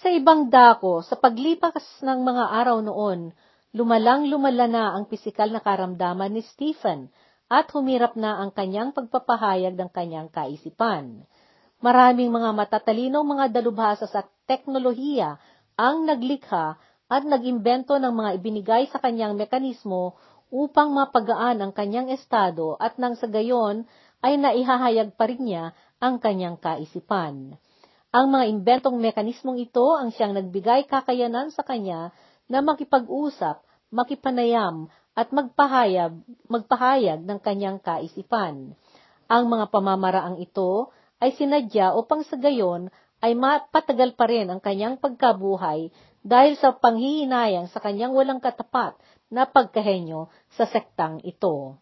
Sa 0.00 0.08
ibang 0.08 0.48
dako, 0.48 1.04
sa 1.04 1.20
paglipas 1.20 2.00
ng 2.00 2.20
mga 2.24 2.44
araw 2.64 2.80
noon, 2.80 3.28
lumalang-lumala 3.76 4.64
na 4.64 4.96
ang 4.96 5.04
pisikal 5.04 5.52
na 5.52 5.60
karamdaman 5.60 6.32
ni 6.32 6.40
Stephen 6.40 7.12
at 7.52 7.68
humirap 7.76 8.16
na 8.16 8.40
ang 8.40 8.48
kanyang 8.48 8.96
pagpapahayag 8.96 9.76
ng 9.76 9.90
kanyang 9.92 10.28
kaisipan. 10.32 11.28
Maraming 11.84 12.32
mga 12.32 12.50
matatalinong 12.56 13.26
mga 13.26 13.44
dalubhasa 13.60 14.08
sa 14.08 14.24
teknolohiya 14.48 15.36
ang 15.78 16.08
naglikha 16.08 16.80
at 17.08 17.22
nag-imbento 17.24 18.00
ng 18.00 18.10
mga 18.10 18.30
ibinigay 18.40 18.82
sa 18.88 18.98
kanyang 18.98 19.36
mekanismo 19.36 20.16
upang 20.48 20.96
mapagaan 20.96 21.60
ang 21.60 21.72
kanyang 21.76 22.08
estado 22.08 22.74
at 22.80 22.96
nang 22.96 23.14
sa 23.14 23.28
gayon 23.28 23.84
ay 24.24 24.40
naihahayag 24.40 25.14
pa 25.14 25.28
rin 25.28 25.44
niya 25.44 25.76
ang 26.00 26.18
kanyang 26.18 26.56
kaisipan. 26.56 27.60
Ang 28.08 28.26
mga 28.32 28.44
imbentong 28.48 28.96
mekanismong 28.96 29.60
ito 29.60 29.94
ang 29.94 30.08
siyang 30.08 30.32
nagbigay 30.32 30.88
kakayanan 30.88 31.52
sa 31.52 31.60
kanya 31.60 32.10
na 32.48 32.64
makipag-usap, 32.64 33.60
makipanayam, 33.92 34.88
at 35.18 35.34
magpahayag, 35.34 36.14
magpahayag 36.46 37.20
ng 37.26 37.38
kanyang 37.42 37.82
kaisipan. 37.82 38.78
Ang 39.28 39.44
mga 39.50 39.66
pamamaraang 39.68 40.38
ito 40.40 40.94
ay 41.18 41.34
sinadya 41.34 41.92
upang 41.98 42.22
sa 42.22 42.38
gayon 42.38 42.88
ay 43.18 43.34
mapatagal 43.34 44.14
pa 44.14 44.30
rin 44.30 44.46
ang 44.46 44.62
kanyang 44.62 44.98
pagkabuhay 44.98 45.90
dahil 46.22 46.54
sa 46.58 46.74
panghihinayang 46.74 47.70
sa 47.70 47.82
kanyang 47.82 48.14
walang 48.14 48.38
katapat 48.38 48.94
na 49.28 49.46
pagkahenyo 49.46 50.30
sa 50.54 50.64
sektang 50.66 51.22
ito. 51.26 51.78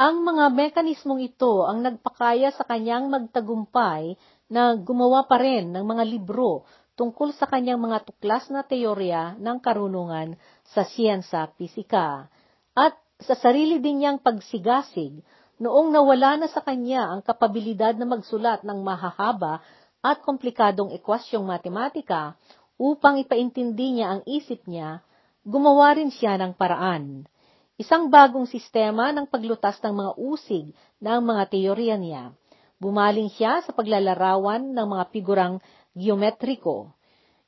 Ang 0.00 0.26
mga 0.26 0.50
mekanismong 0.50 1.22
ito 1.22 1.62
ang 1.62 1.84
nagpakaya 1.84 2.50
sa 2.56 2.66
kanyang 2.66 3.12
magtagumpay 3.12 4.18
na 4.50 4.74
gumawa 4.74 5.28
pa 5.28 5.38
rin 5.38 5.70
ng 5.70 5.84
mga 5.84 6.04
libro 6.08 6.66
tungkol 6.98 7.32
sa 7.36 7.48
kanyang 7.48 7.80
mga 7.80 8.04
tuklas 8.08 8.50
na 8.52 8.66
teorya 8.66 9.38
ng 9.38 9.58
karunungan 9.62 10.36
sa 10.74 10.84
siyensa 10.84 11.48
pisika. 11.54 12.28
At 12.74 12.96
sa 13.22 13.38
sarili 13.38 13.78
din 13.78 14.02
niyang 14.02 14.18
pagsigasig, 14.20 15.22
noong 15.62 15.94
nawala 15.94 16.42
na 16.42 16.48
sa 16.50 16.60
kanya 16.60 17.06
ang 17.06 17.22
kapabilidad 17.22 17.94
na 17.94 18.04
magsulat 18.08 18.66
ng 18.66 18.82
mahahaba 18.82 19.62
at 20.02 20.18
komplikadong 20.26 20.90
ekwasyong 20.98 21.46
matematika, 21.46 22.34
upang 22.74 23.22
ipaintindi 23.22 24.02
niya 24.02 24.18
ang 24.18 24.22
isip 24.26 24.66
niya, 24.66 25.06
gumawa 25.46 25.94
rin 25.94 26.10
siya 26.10 26.34
ng 26.42 26.58
paraan. 26.58 27.30
Isang 27.78 28.10
bagong 28.10 28.50
sistema 28.50 29.14
ng 29.14 29.30
paglutas 29.30 29.78
ng 29.80 29.94
mga 29.94 30.12
usig 30.18 30.74
ng 30.98 31.20
mga 31.22 31.42
teorya 31.48 31.96
niya. 31.96 32.34
Bumaling 32.82 33.30
siya 33.30 33.62
sa 33.62 33.70
paglalarawan 33.70 34.74
ng 34.74 34.86
mga 34.86 35.04
figurang 35.14 35.62
geometriko. 35.94 36.90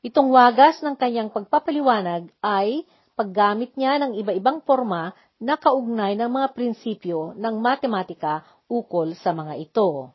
Itong 0.07 0.31
wagas 0.31 0.79
ng 0.87 0.95
kanyang 0.95 1.35
pagpapaliwanag 1.35 2.31
ay 2.39 2.87
paggamit 3.19 3.75
niya 3.75 3.99
ng 3.99 4.15
iba-ibang 4.15 4.63
forma 4.63 5.11
na 5.43 5.59
kaugnay 5.59 6.15
ng 6.15 6.31
mga 6.31 6.55
prinsipyo 6.55 7.35
ng 7.35 7.55
matematika 7.59 8.47
ukol 8.71 9.19
sa 9.19 9.35
mga 9.35 9.59
ito. 9.59 10.15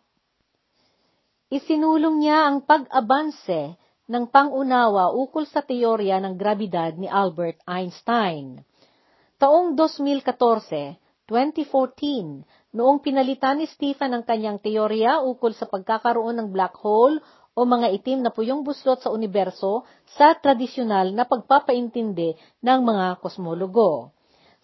Isinulong 1.49 2.21
niya 2.21 2.45
ang 2.45 2.61
pag-abanse 2.61 3.73
ng 4.05 4.29
pangunawa 4.29 5.09
ukol 5.17 5.49
sa 5.49 5.65
teorya 5.65 6.21
ng 6.21 6.37
grabidad 6.37 6.93
ni 6.93 7.09
Albert 7.09 7.65
Einstein. 7.65 8.61
Taong 9.41 9.73
2014, 9.73 11.01
2014, 11.25 12.45
noong 12.77 13.01
pinalitan 13.01 13.57
ni 13.57 13.65
Stephen 13.65 14.13
ang 14.13 14.21
kanyang 14.21 14.61
teorya 14.61 15.25
ukol 15.25 15.57
sa 15.57 15.65
pagkakaroon 15.65 16.37
ng 16.37 16.53
black 16.53 16.77
hole 16.85 17.17
o 17.57 17.65
mga 17.65 17.97
itim 17.97 18.21
na 18.21 18.29
puyong 18.29 18.61
buslot 18.61 19.01
sa 19.01 19.09
universo 19.09 19.89
sa 20.05 20.37
tradisyonal 20.37 21.09
na 21.17 21.25
pagpapaintindi 21.25 22.61
ng 22.61 22.79
mga 22.85 23.17
kosmologo. 23.25 24.13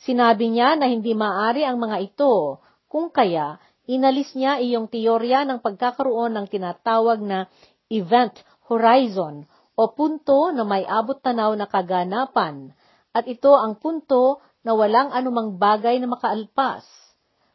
Sinabi 0.06 0.54
niya 0.54 0.78
na 0.78 0.86
hindi 0.86 1.18
maari 1.18 1.66
ang 1.66 1.82
mga 1.82 1.98
ito, 2.14 2.62
kung 2.86 3.10
kaya 3.10 3.58
inalis 3.86 4.34
niya 4.34 4.62
iyong 4.62 4.90
teorya 4.90 5.46
ng 5.46 5.62
pagkakaroon 5.62 6.34
ng 6.34 6.46
tinatawag 6.50 7.22
na 7.22 7.50
event 7.90 8.34
horizon 8.66 9.46
o 9.76 9.92
punto 9.92 10.50
na 10.56 10.64
may 10.64 10.88
abot 10.88 11.20
tanaw 11.20 11.52
na 11.54 11.68
kaganapan, 11.68 12.72
at 13.12 13.28
ito 13.28 13.52
ang 13.56 13.76
punto 13.76 14.40
na 14.64 14.72
walang 14.72 15.12
anumang 15.12 15.60
bagay 15.60 16.00
na 16.00 16.08
makaalpas, 16.08 16.84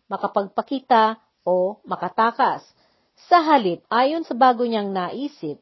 makapagpakita 0.06 1.18
o 1.42 1.80
makatakas. 1.88 2.62
Sa 3.28 3.40
halip, 3.44 3.84
ayon 3.88 4.24
sa 4.24 4.36
bago 4.36 4.64
niyang 4.64 4.92
naisip, 4.92 5.60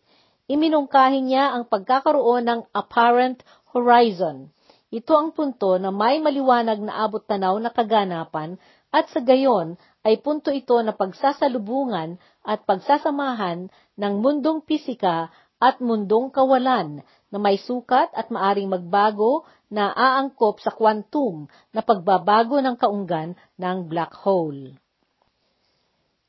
iminungkahin 0.51 1.31
niya 1.31 1.55
ang 1.55 1.67
pagkakaroon 1.67 2.47
ng 2.47 2.61
apparent 2.75 3.43
horizon. 3.71 4.51
ito 4.89 5.13
ang 5.13 5.37
punto 5.37 5.77
na 5.77 5.93
may 5.93 6.17
maliwanag 6.17 6.81
na 6.81 7.05
abot 7.05 7.21
tanaw 7.21 7.61
na 7.61 7.69
kaganapan 7.69 8.57
at 8.89 9.05
sa 9.13 9.21
gayon 9.21 9.77
ay 10.07 10.23
punto 10.23 10.55
ito 10.55 10.79
na 10.85 10.95
pagsasalubungan 10.95 12.17
at 12.47 12.63
pagsasamahan 12.65 13.71
ng 13.99 14.15
mundong 14.23 14.63
pisika 14.63 15.31
at 15.59 15.83
mundong 15.83 16.31
kawalan 16.31 17.03
na 17.29 17.39
may 17.43 17.59
sukat 17.59 18.09
at 18.15 18.31
maaring 18.31 18.71
magbago 18.71 19.43
na 19.69 19.91
aangkop 19.93 20.63
sa 20.63 20.73
quantum 20.73 21.51
na 21.75 21.83
pagbabago 21.83 22.63
ng 22.63 22.79
kaunggan 22.79 23.35
ng 23.59 23.79
black 23.91 24.15
hole. 24.23 24.79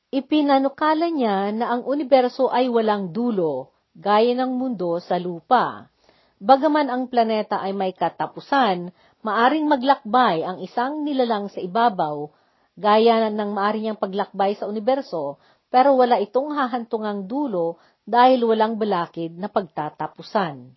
Ipinanukala 0.10 1.14
niya 1.14 1.54
na 1.54 1.78
ang 1.78 1.86
universo 1.86 2.50
ay 2.50 2.66
walang 2.66 3.14
dulo, 3.14 3.70
gaya 3.94 4.34
ng 4.34 4.58
mundo 4.58 4.98
sa 4.98 5.22
lupa. 5.22 5.86
Bagaman 6.42 6.90
ang 6.90 7.06
planeta 7.14 7.62
ay 7.62 7.78
may 7.78 7.94
katapusan, 7.94 8.90
maaring 9.22 9.70
maglakbay 9.70 10.42
ang 10.42 10.58
isang 10.66 11.06
nilalang 11.06 11.54
sa 11.54 11.62
ibabaw, 11.62 12.26
gaya 12.80 13.28
ng 13.28 13.52
maaring 13.52 13.92
niyang 13.92 14.00
paglakbay 14.00 14.56
sa 14.56 14.72
universo, 14.72 15.36
pero 15.68 16.00
wala 16.00 16.18
itong 16.24 16.56
hahantungang 16.56 17.28
dulo 17.28 17.78
dahil 18.08 18.48
walang 18.48 18.80
balakid 18.80 19.36
na 19.36 19.52
pagtatapusan. 19.52 20.72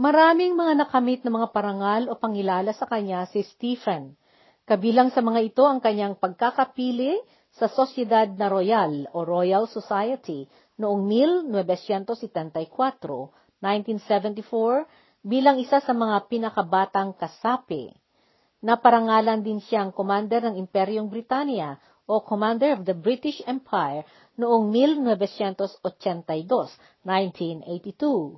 Maraming 0.00 0.56
mga 0.56 0.80
nakamit 0.80 1.20
na 1.22 1.30
mga 1.30 1.52
parangal 1.52 2.08
o 2.08 2.16
pangilala 2.16 2.72
sa 2.72 2.88
kanya 2.88 3.28
si 3.28 3.44
Stephen. 3.44 4.16
Kabilang 4.64 5.12
sa 5.12 5.20
mga 5.20 5.44
ito 5.44 5.68
ang 5.68 5.76
kanyang 5.76 6.16
pagkakapili 6.16 7.20
sa 7.52 7.68
Sociedad 7.68 8.24
na 8.32 8.48
Royal 8.48 9.12
o 9.12 9.28
Royal 9.28 9.68
Society 9.68 10.48
noong 10.80 11.04
1974, 11.04 12.64
1974 13.60 15.20
bilang 15.20 15.60
isa 15.60 15.84
sa 15.84 15.92
mga 15.92 16.32
pinakabatang 16.32 17.12
kasapi. 17.12 17.99
Naparangalan 18.60 19.40
din 19.40 19.56
siyang 19.64 19.88
commander 19.88 20.44
ng 20.44 20.60
Imperyong 20.60 21.08
Britanya 21.08 21.80
o 22.04 22.20
Commander 22.20 22.76
of 22.76 22.84
the 22.84 22.92
British 22.92 23.40
Empire 23.48 24.04
noong 24.36 24.68
1982, 24.68 26.44
1982. 27.00 28.36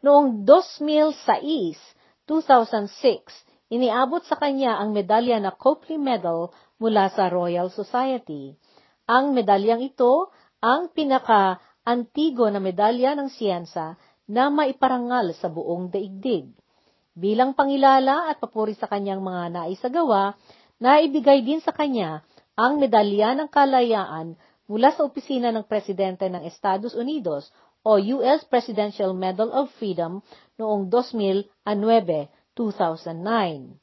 Noong 0.00 0.48
2006, 0.48 1.76
2006, 2.24 3.68
iniabot 3.68 4.24
sa 4.24 4.40
kanya 4.40 4.80
ang 4.80 4.96
medalya 4.96 5.36
na 5.36 5.52
Copley 5.52 6.00
Medal 6.00 6.48
mula 6.80 7.12
sa 7.12 7.28
Royal 7.28 7.68
Society. 7.68 8.56
Ang 9.04 9.36
medalyang 9.36 9.84
ito 9.84 10.32
ang 10.64 10.88
pinaka-antigo 10.88 12.48
na 12.48 12.64
medalya 12.64 13.12
ng 13.12 13.28
siyensa 13.28 14.00
na 14.24 14.48
maiparangal 14.48 15.36
sa 15.36 15.52
buong 15.52 15.92
daigdig. 15.92 16.48
Bilang 17.18 17.58
pangilala 17.58 18.30
at 18.30 18.38
papuri 18.38 18.78
sa 18.78 18.86
kanyang 18.86 19.18
mga 19.18 19.50
naisagawa, 19.50 20.38
naibigay 20.78 21.42
din 21.42 21.58
sa 21.58 21.74
kanya 21.74 22.22
ang 22.54 22.78
medalya 22.78 23.34
ng 23.34 23.50
kalayaan 23.50 24.38
mula 24.70 24.94
sa 24.94 25.02
opisina 25.02 25.50
ng 25.50 25.66
Presidente 25.66 26.30
ng 26.30 26.46
Estados 26.46 26.94
Unidos 26.94 27.50
o 27.82 27.98
US 28.20 28.46
Presidential 28.46 29.10
Medal 29.16 29.50
of 29.50 29.72
Freedom 29.80 30.22
noong 30.60 30.92
2009, 30.92 31.48
2009. 31.66 33.74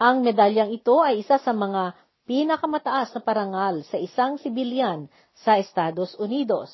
Ang 0.00 0.16
medalyang 0.26 0.74
ito 0.74 0.98
ay 0.98 1.22
isa 1.22 1.38
sa 1.38 1.54
mga 1.54 1.94
pinakamataas 2.24 3.12
na 3.14 3.20
parangal 3.20 3.84
sa 3.86 4.00
isang 4.00 4.40
sibilyan 4.40 5.12
sa 5.36 5.60
Estados 5.60 6.16
Unidos. 6.16 6.72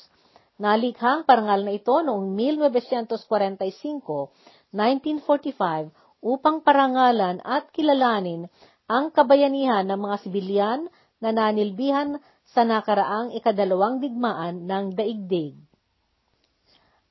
Nalikhang 0.57 1.27
parangal 1.27 1.67
na 1.67 1.75
ito 1.75 1.91
noong 1.91 2.31
1945, 2.33 4.31
1945 4.71 5.91
upang 6.23 6.63
parangalan 6.63 7.43
at 7.43 7.71
kilalanin 7.75 8.47
ang 8.87 9.11
kabayanihan 9.11 9.87
ng 9.87 9.99
mga 9.99 10.15
sibilyan 10.23 10.79
na 11.23 11.29
nanilbihan 11.31 12.19
sa 12.51 12.67
nakaraang 12.67 13.31
ikadalawang 13.35 14.03
digmaan 14.03 14.67
ng 14.67 14.95
daigdig. 14.95 15.55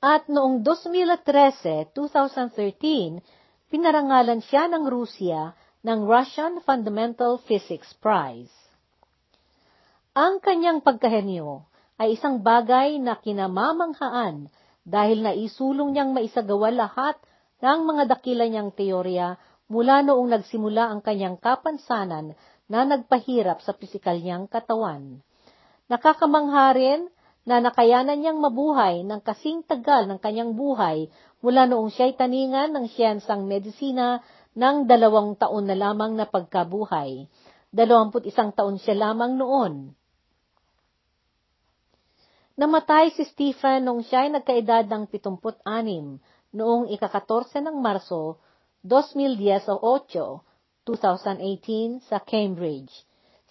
At 0.01 0.29
noong 0.33 0.64
2013, 0.64 1.92
2013, 1.92 3.20
pinarangalan 3.68 4.40
siya 4.44 4.68
ng 4.73 4.85
Rusya 4.88 5.53
ng 5.85 6.01
Russian 6.05 6.61
Fundamental 6.64 7.40
Physics 7.44 7.92
Prize. 8.01 8.53
Ang 10.16 10.40
kanyang 10.40 10.81
pagkahenyo 10.85 11.64
ay 12.01 12.16
isang 12.16 12.40
bagay 12.40 12.96
na 12.96 13.16
kinamamanghaan 13.20 14.49
dahil 14.85 15.20
naisulong 15.20 15.92
niyang 15.92 16.16
maisagawa 16.16 16.73
lahat 16.73 17.20
ng 17.61 17.81
mga 17.85 18.03
dakila 18.09 18.49
niyang 18.49 18.73
teorya 18.73 19.37
mula 19.70 20.03
noong 20.03 20.29
nagsimula 20.35 20.90
ang 20.90 21.01
kanyang 21.05 21.38
kapansanan 21.38 22.35
na 22.66 22.83
nagpahirap 22.88 23.62
sa 23.62 23.77
pisikal 23.77 24.18
niyang 24.18 24.51
katawan. 24.51 25.23
Nakakamangha 25.87 26.66
rin 26.75 27.01
na 27.44 27.59
nakayanan 27.59 28.20
niyang 28.20 28.38
mabuhay 28.38 29.03
ng 29.07 29.20
kasing 29.23 29.64
tagal 29.64 30.07
ng 30.07 30.18
kanyang 30.18 30.55
buhay 30.55 31.09
mula 31.40 31.64
noong 31.66 31.88
siya'y 31.90 32.14
taningan 32.14 32.70
ng 32.75 32.87
siyensang 32.92 33.49
medisina 33.49 34.20
ng 34.55 34.85
dalawang 34.87 35.38
taon 35.38 35.66
na 35.66 35.77
lamang 35.79 36.14
na 36.18 36.29
pagkabuhay. 36.29 37.27
Dalawamput 37.70 38.27
isang 38.27 38.51
taon 38.51 38.77
siya 38.83 38.99
lamang 38.99 39.38
noon. 39.38 39.94
Namatay 42.61 43.14
si 43.16 43.25
Stephen 43.25 43.88
noong 43.88 44.05
siya'y 44.05 44.37
nagkaedad 44.37 44.85
ng 44.90 45.09
76 45.09 45.64
noong 46.50 46.90
ika-14 46.90 47.62
ng 47.62 47.76
Marso 47.78 48.42
2018, 48.82 49.78
2018 50.82 52.02
sa 52.10 52.18
Cambridge. 52.18 52.90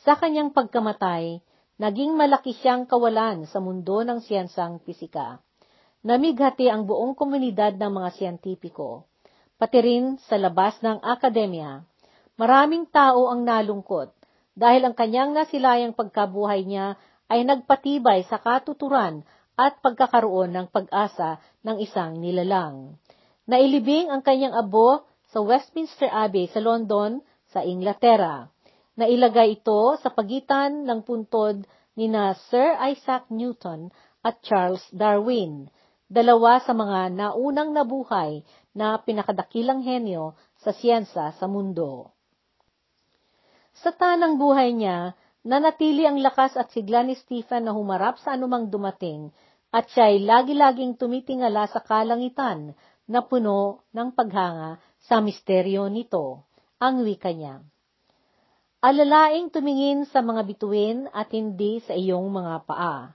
Sa 0.04 0.20
kanyang 0.20 0.52
pagkamatay, 0.52 1.40
naging 1.80 2.16
malaki 2.16 2.52
siyang 2.56 2.84
kawalan 2.88 3.48
sa 3.48 3.64
mundo 3.64 4.04
ng 4.04 4.20
siyensang 4.24 4.84
pisika. 4.84 5.40
Namighati 6.04 6.72
ang 6.72 6.88
buong 6.88 7.16
komunidad 7.16 7.76
ng 7.76 7.92
mga 7.92 8.10
siyentipiko, 8.16 9.08
pati 9.60 9.80
rin 9.84 10.16
sa 10.28 10.40
labas 10.40 10.80
ng 10.80 11.04
akademya. 11.04 11.84
Maraming 12.40 12.88
tao 12.88 13.28
ang 13.28 13.44
nalungkot 13.44 14.16
dahil 14.56 14.88
ang 14.88 14.96
kanyang 14.96 15.36
nasilayang 15.36 15.92
pagkabuhay 15.92 16.64
niya 16.64 16.96
ay 17.28 17.44
nagpatibay 17.44 18.24
sa 18.28 18.40
katuturan 18.40 19.28
at 19.60 19.84
pagkakaroon 19.84 20.56
ng 20.56 20.72
pag-asa 20.72 21.44
ng 21.68 21.84
isang 21.84 22.16
nilalang. 22.16 22.96
Nailibing 23.44 24.08
ang 24.08 24.24
kanyang 24.24 24.56
abo 24.56 25.04
sa 25.36 25.44
Westminster 25.44 26.08
Abbey 26.08 26.48
sa 26.48 26.64
London, 26.64 27.20
sa 27.52 27.68
Inglaterra. 27.68 28.48
Nailagay 28.96 29.60
ito 29.60 30.00
sa 30.00 30.16
pagitan 30.16 30.88
ng 30.88 31.04
puntod 31.04 31.68
ni 32.00 32.08
na 32.08 32.32
Sir 32.48 32.80
Isaac 32.88 33.28
Newton 33.28 33.92
at 34.24 34.40
Charles 34.48 34.84
Darwin, 34.96 35.68
dalawa 36.08 36.64
sa 36.64 36.72
mga 36.72 37.12
naunang 37.12 37.76
nabuhay 37.76 38.48
na 38.72 38.96
pinakadakilang 39.04 39.84
henyo 39.84 40.40
sa 40.64 40.72
siyensa 40.72 41.36
sa 41.36 41.46
mundo. 41.52 42.16
Sa 43.76 43.92
tanang 43.92 44.40
buhay 44.40 44.72
niya, 44.72 45.16
nanatili 45.44 46.08
ang 46.08 46.20
lakas 46.20 46.56
at 46.56 46.72
sigla 46.72 47.04
ni 47.04 47.16
Stephen 47.16 47.68
na 47.68 47.76
humarap 47.76 48.20
sa 48.20 48.36
anumang 48.36 48.68
dumating 48.68 49.32
at 49.70 49.86
siya 49.94 50.10
ay 50.10 50.26
lagi-laging 50.26 50.98
tumitingala 50.98 51.70
sa 51.70 51.82
kalangitan 51.86 52.74
na 53.06 53.22
puno 53.22 53.86
ng 53.94 54.10
paghanga 54.14 54.82
sa 55.02 55.22
misteryo 55.22 55.90
nito, 55.90 56.46
ang 56.82 57.06
wika 57.06 57.30
niya. 57.34 57.62
Alalaing 58.80 59.52
tumingin 59.52 60.08
sa 60.08 60.24
mga 60.24 60.42
bituin 60.48 61.12
at 61.12 61.36
hindi 61.36 61.84
sa 61.84 61.92
iyong 61.92 62.32
mga 62.32 62.64
paa. 62.64 63.12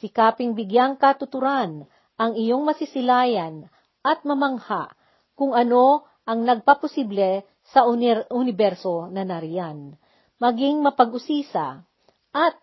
Sikaping 0.00 0.56
bigyang 0.56 0.96
katuturan 0.96 1.84
ang 2.16 2.32
iyong 2.32 2.64
masisilayan 2.64 3.68
at 4.00 4.24
mamangha 4.24 4.90
kung 5.36 5.52
ano 5.52 6.08
ang 6.24 6.48
nagpaposible 6.48 7.44
sa 7.66 7.86
universo 8.30 9.10
na 9.12 9.22
nariyan. 9.22 9.94
Maging 10.40 10.82
mapag-usisa 10.82 11.84
at 12.32 12.54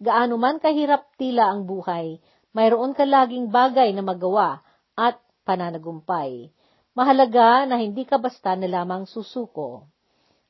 gaano 0.00 0.40
man 0.40 0.58
kahirap 0.58 1.12
tila 1.18 1.50
ang 1.50 1.66
buhay, 1.68 2.18
mayroon 2.56 2.96
ka 2.96 3.04
laging 3.04 3.52
bagay 3.52 3.92
na 3.92 4.02
magawa 4.02 4.60
at 4.96 5.20
pananagumpay. 5.48 6.52
Mahalaga 6.98 7.68
na 7.68 7.78
hindi 7.78 8.04
ka 8.04 8.18
basta 8.18 8.56
na 8.56 8.66
lamang 8.66 9.06
susuko. 9.06 9.86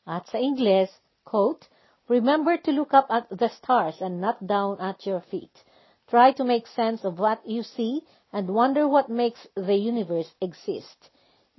At 0.08 0.26
sa 0.32 0.40
Ingles, 0.40 0.88
Quote, 1.28 1.68
Remember 2.08 2.56
to 2.56 2.72
look 2.72 2.94
up 2.94 3.06
at 3.10 3.28
the 3.28 3.50
stars 3.50 4.00
and 4.00 4.18
not 4.18 4.46
down 4.46 4.80
at 4.80 5.04
your 5.04 5.20
feet. 5.20 5.62
Try 6.08 6.32
to 6.32 6.44
make 6.44 6.66
sense 6.66 7.04
of 7.04 7.18
what 7.18 7.46
you 7.46 7.62
see 7.62 8.00
and 8.32 8.48
wonder 8.48 8.88
what 8.88 9.10
makes 9.10 9.46
the 9.54 9.74
universe 9.74 10.32
exist. 10.40 11.10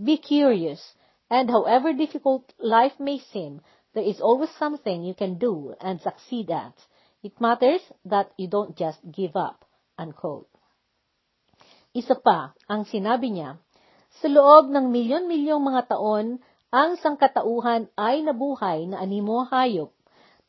Be 0.03 0.17
curious, 0.17 0.95
and 1.29 1.51
however 1.51 1.93
difficult 1.93 2.51
life 2.57 2.99
may 2.99 3.19
seem, 3.19 3.61
there 3.93 4.03
is 4.03 4.19
always 4.19 4.49
something 4.57 5.03
you 5.03 5.13
can 5.13 5.37
do 5.37 5.75
and 5.79 6.01
succeed 6.01 6.49
at. 6.49 6.73
It 7.21 7.39
matters 7.39 7.81
that 8.05 8.31
you 8.37 8.47
don't 8.47 8.75
just 8.75 8.99
give 9.11 9.35
up. 9.35 9.65
Unquote. 9.99 10.47
Isa 11.91 12.15
pa, 12.15 12.55
ang 12.71 12.87
sinabi 12.87 13.35
niya, 13.35 13.59
sa 14.23 14.31
loob 14.31 14.71
ng 14.71 14.87
milyon-milyong 14.87 15.59
mga 15.59 15.91
taon 15.91 16.39
ang 16.69 17.01
sangkatauhan 17.01 17.89
ay 17.97 18.21
nabuhay 18.21 18.85
na 18.87 19.01
animo 19.01 19.41
hayop. 19.49 19.89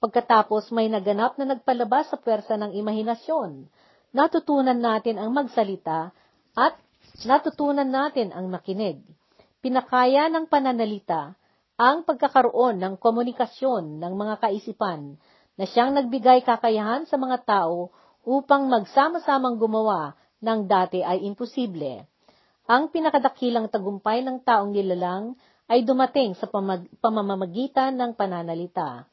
Pagkatapos 0.00 0.68
may 0.72 0.88
naganap 0.88 1.36
na 1.40 1.56
nagpalabas 1.56 2.12
sa 2.12 2.16
pwersa 2.20 2.60
ng 2.60 2.76
imahinasyon. 2.76 3.68
Natutunan 4.12 4.76
natin 4.76 5.16
ang 5.16 5.32
magsalita 5.32 6.12
at 6.56 6.76
natutunan 7.24 7.88
natin 7.88 8.32
ang 8.36 8.48
makinig. 8.52 9.00
Pinakaya 9.60 10.28
ng 10.32 10.48
pananalita 10.48 11.36
ang 11.80 12.04
pagkakaroon 12.04 12.80
ng 12.80 12.94
komunikasyon 13.00 14.00
ng 14.00 14.12
mga 14.12 14.34
kaisipan 14.44 15.16
na 15.56 15.64
siyang 15.64 15.96
nagbigay 15.96 16.44
kakayahan 16.44 17.08
sa 17.08 17.16
mga 17.16 17.44
tao 17.44 17.92
upang 18.24 18.68
magsama-samang 18.68 19.56
gumawa 19.56 20.16
ng 20.40 20.68
dati 20.68 21.00
ay 21.04 21.24
imposible. 21.24 22.04
Ang 22.70 22.92
pinakadakilang 22.92 23.72
tagumpay 23.72 24.22
ng 24.22 24.44
taong 24.46 24.70
nilalang 24.70 25.34
ay 25.70 25.82
dumating 25.86 26.34
sa 26.34 26.50
pamag- 26.50 26.90
pamamamagitan 26.98 27.94
ng 27.94 28.12
pananalita, 28.18 29.06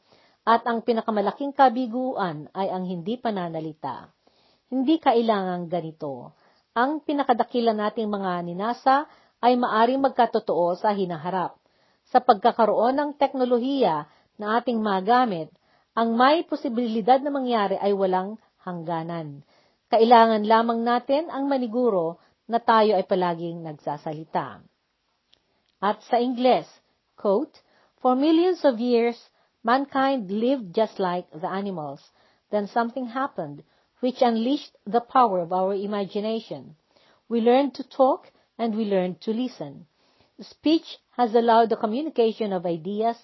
at 0.48 0.64
ang 0.64 0.82
pinakamalaking 0.82 1.52
kabiguan 1.52 2.48
ay 2.56 2.72
ang 2.72 2.88
hindi 2.88 3.20
pananalita. 3.20 4.10
Hindi 4.72 4.96
kailangang 4.98 5.68
ganito. 5.68 6.34
Ang 6.72 7.04
pinakadakila 7.04 7.76
nating 7.76 8.08
mga 8.08 8.48
ninasa 8.48 9.06
ay 9.44 9.60
maaring 9.60 10.02
magkatotoo 10.02 10.80
sa 10.80 10.96
hinaharap. 10.96 11.58
Sa 12.10 12.24
pagkakaroon 12.24 12.96
ng 12.96 13.10
teknolohiya 13.20 14.08
na 14.40 14.62
ating 14.62 14.80
magamit, 14.80 15.52
ang 15.98 16.14
may 16.16 16.46
posibilidad 16.46 17.20
na 17.20 17.34
mangyari 17.34 17.76
ay 17.82 17.92
walang 17.92 18.40
hangganan. 18.68 19.48
Kailangan 19.88 20.44
lamang 20.44 20.84
natin 20.84 21.32
ang 21.32 21.48
maniguro 21.48 22.20
na 22.52 22.60
tayo 22.60 23.00
ay 23.00 23.08
palaging 23.08 23.64
nagsasalita. 23.64 24.60
At 25.80 26.04
sa 26.04 26.20
Ingles, 26.20 26.68
quote, 27.16 27.64
For 28.04 28.20
millions 28.20 28.68
of 28.68 28.84
years, 28.84 29.16
mankind 29.64 30.28
lived 30.28 30.76
just 30.76 31.00
like 31.00 31.32
the 31.32 31.48
animals. 31.48 32.04
Then 32.52 32.68
something 32.68 33.16
happened 33.16 33.64
which 34.00 34.22
unleashed 34.22 34.76
the 34.86 35.02
power 35.02 35.40
of 35.40 35.56
our 35.56 35.74
imagination. 35.74 36.76
We 37.30 37.42
learned 37.42 37.74
to 37.76 37.88
talk 37.88 38.32
and 38.58 38.76
we 38.76 38.86
learned 38.86 39.22
to 39.22 39.32
listen. 39.32 39.88
Speech 40.40 41.00
has 41.18 41.34
allowed 41.34 41.70
the 41.70 41.82
communication 41.82 42.54
of 42.54 42.66
ideas 42.66 43.18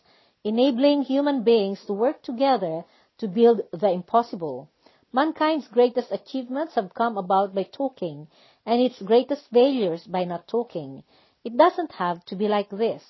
enabling 0.44 1.04
human 1.04 1.44
beings 1.44 1.84
to 1.86 1.94
work 1.94 2.22
together 2.22 2.84
to 3.18 3.28
build 3.28 3.62
the 3.72 3.90
impossible. 3.90 4.70
Mankind's 5.14 5.68
greatest 5.68 6.12
achievements 6.12 6.74
have 6.74 6.96
come 6.96 7.18
about 7.18 7.54
by 7.54 7.70
talking, 7.70 8.28
and 8.66 8.82
its 8.82 9.00
greatest 9.00 9.46
failures 9.54 10.08
by 10.08 10.24
not 10.24 10.48
talking. 10.48 11.04
It 11.44 11.56
doesn't 11.56 11.92
have 12.02 12.26
to 12.26 12.36
be 12.36 12.48
like 12.48 12.70
this. 12.70 13.04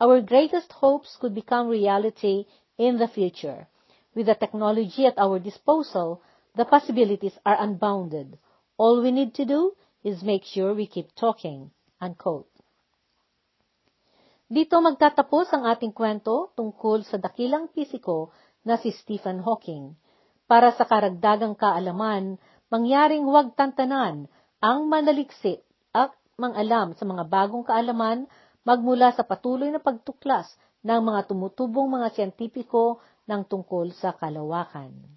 Our 0.00 0.20
greatest 0.20 0.72
hopes 0.72 1.16
could 1.20 1.34
become 1.34 1.68
reality 1.68 2.46
in 2.76 2.98
the 2.98 3.06
future. 3.06 3.68
With 4.12 4.26
the 4.26 4.34
technology 4.34 5.06
at 5.06 5.18
our 5.18 5.38
disposal, 5.38 6.20
the 6.56 6.64
possibilities 6.64 7.38
are 7.46 7.62
unbounded. 7.62 8.38
All 8.76 9.00
we 9.00 9.12
need 9.12 9.32
to 9.34 9.44
do 9.44 9.72
is 10.02 10.24
make 10.24 10.44
sure 10.44 10.74
we 10.74 10.88
keep 10.88 11.14
talking. 11.14 11.70
Unquote. 12.00 12.50
Dito 14.50 14.82
magtatapos 14.82 15.50
ang 15.54 15.66
ating 15.66 15.94
kwento 15.94 16.50
tungkol 16.58 17.06
sa 17.06 17.22
dakilang 17.22 17.70
pisiko 17.70 18.34
na 18.66 18.78
si 18.78 18.90
Stephen 18.90 19.46
Hawking. 19.46 19.94
Para 20.46 20.70
sa 20.78 20.86
karagdagang 20.86 21.58
kaalaman, 21.58 22.38
mangyaring 22.70 23.26
huwag 23.26 23.58
tantanan 23.58 24.30
ang 24.62 24.86
manaliksik 24.86 25.66
at 25.90 26.14
mangalam 26.38 26.94
sa 26.94 27.02
mga 27.02 27.26
bagong 27.26 27.66
kaalaman 27.66 28.30
magmula 28.62 29.10
sa 29.14 29.26
patuloy 29.26 29.70
na 29.74 29.82
pagtuklas 29.82 30.46
ng 30.86 31.02
mga 31.02 31.26
tumutubong 31.26 31.90
mga 31.90 32.14
siyentipiko 32.14 33.02
ng 33.26 33.42
tungkol 33.50 33.90
sa 33.94 34.14
kalawakan. 34.14 35.15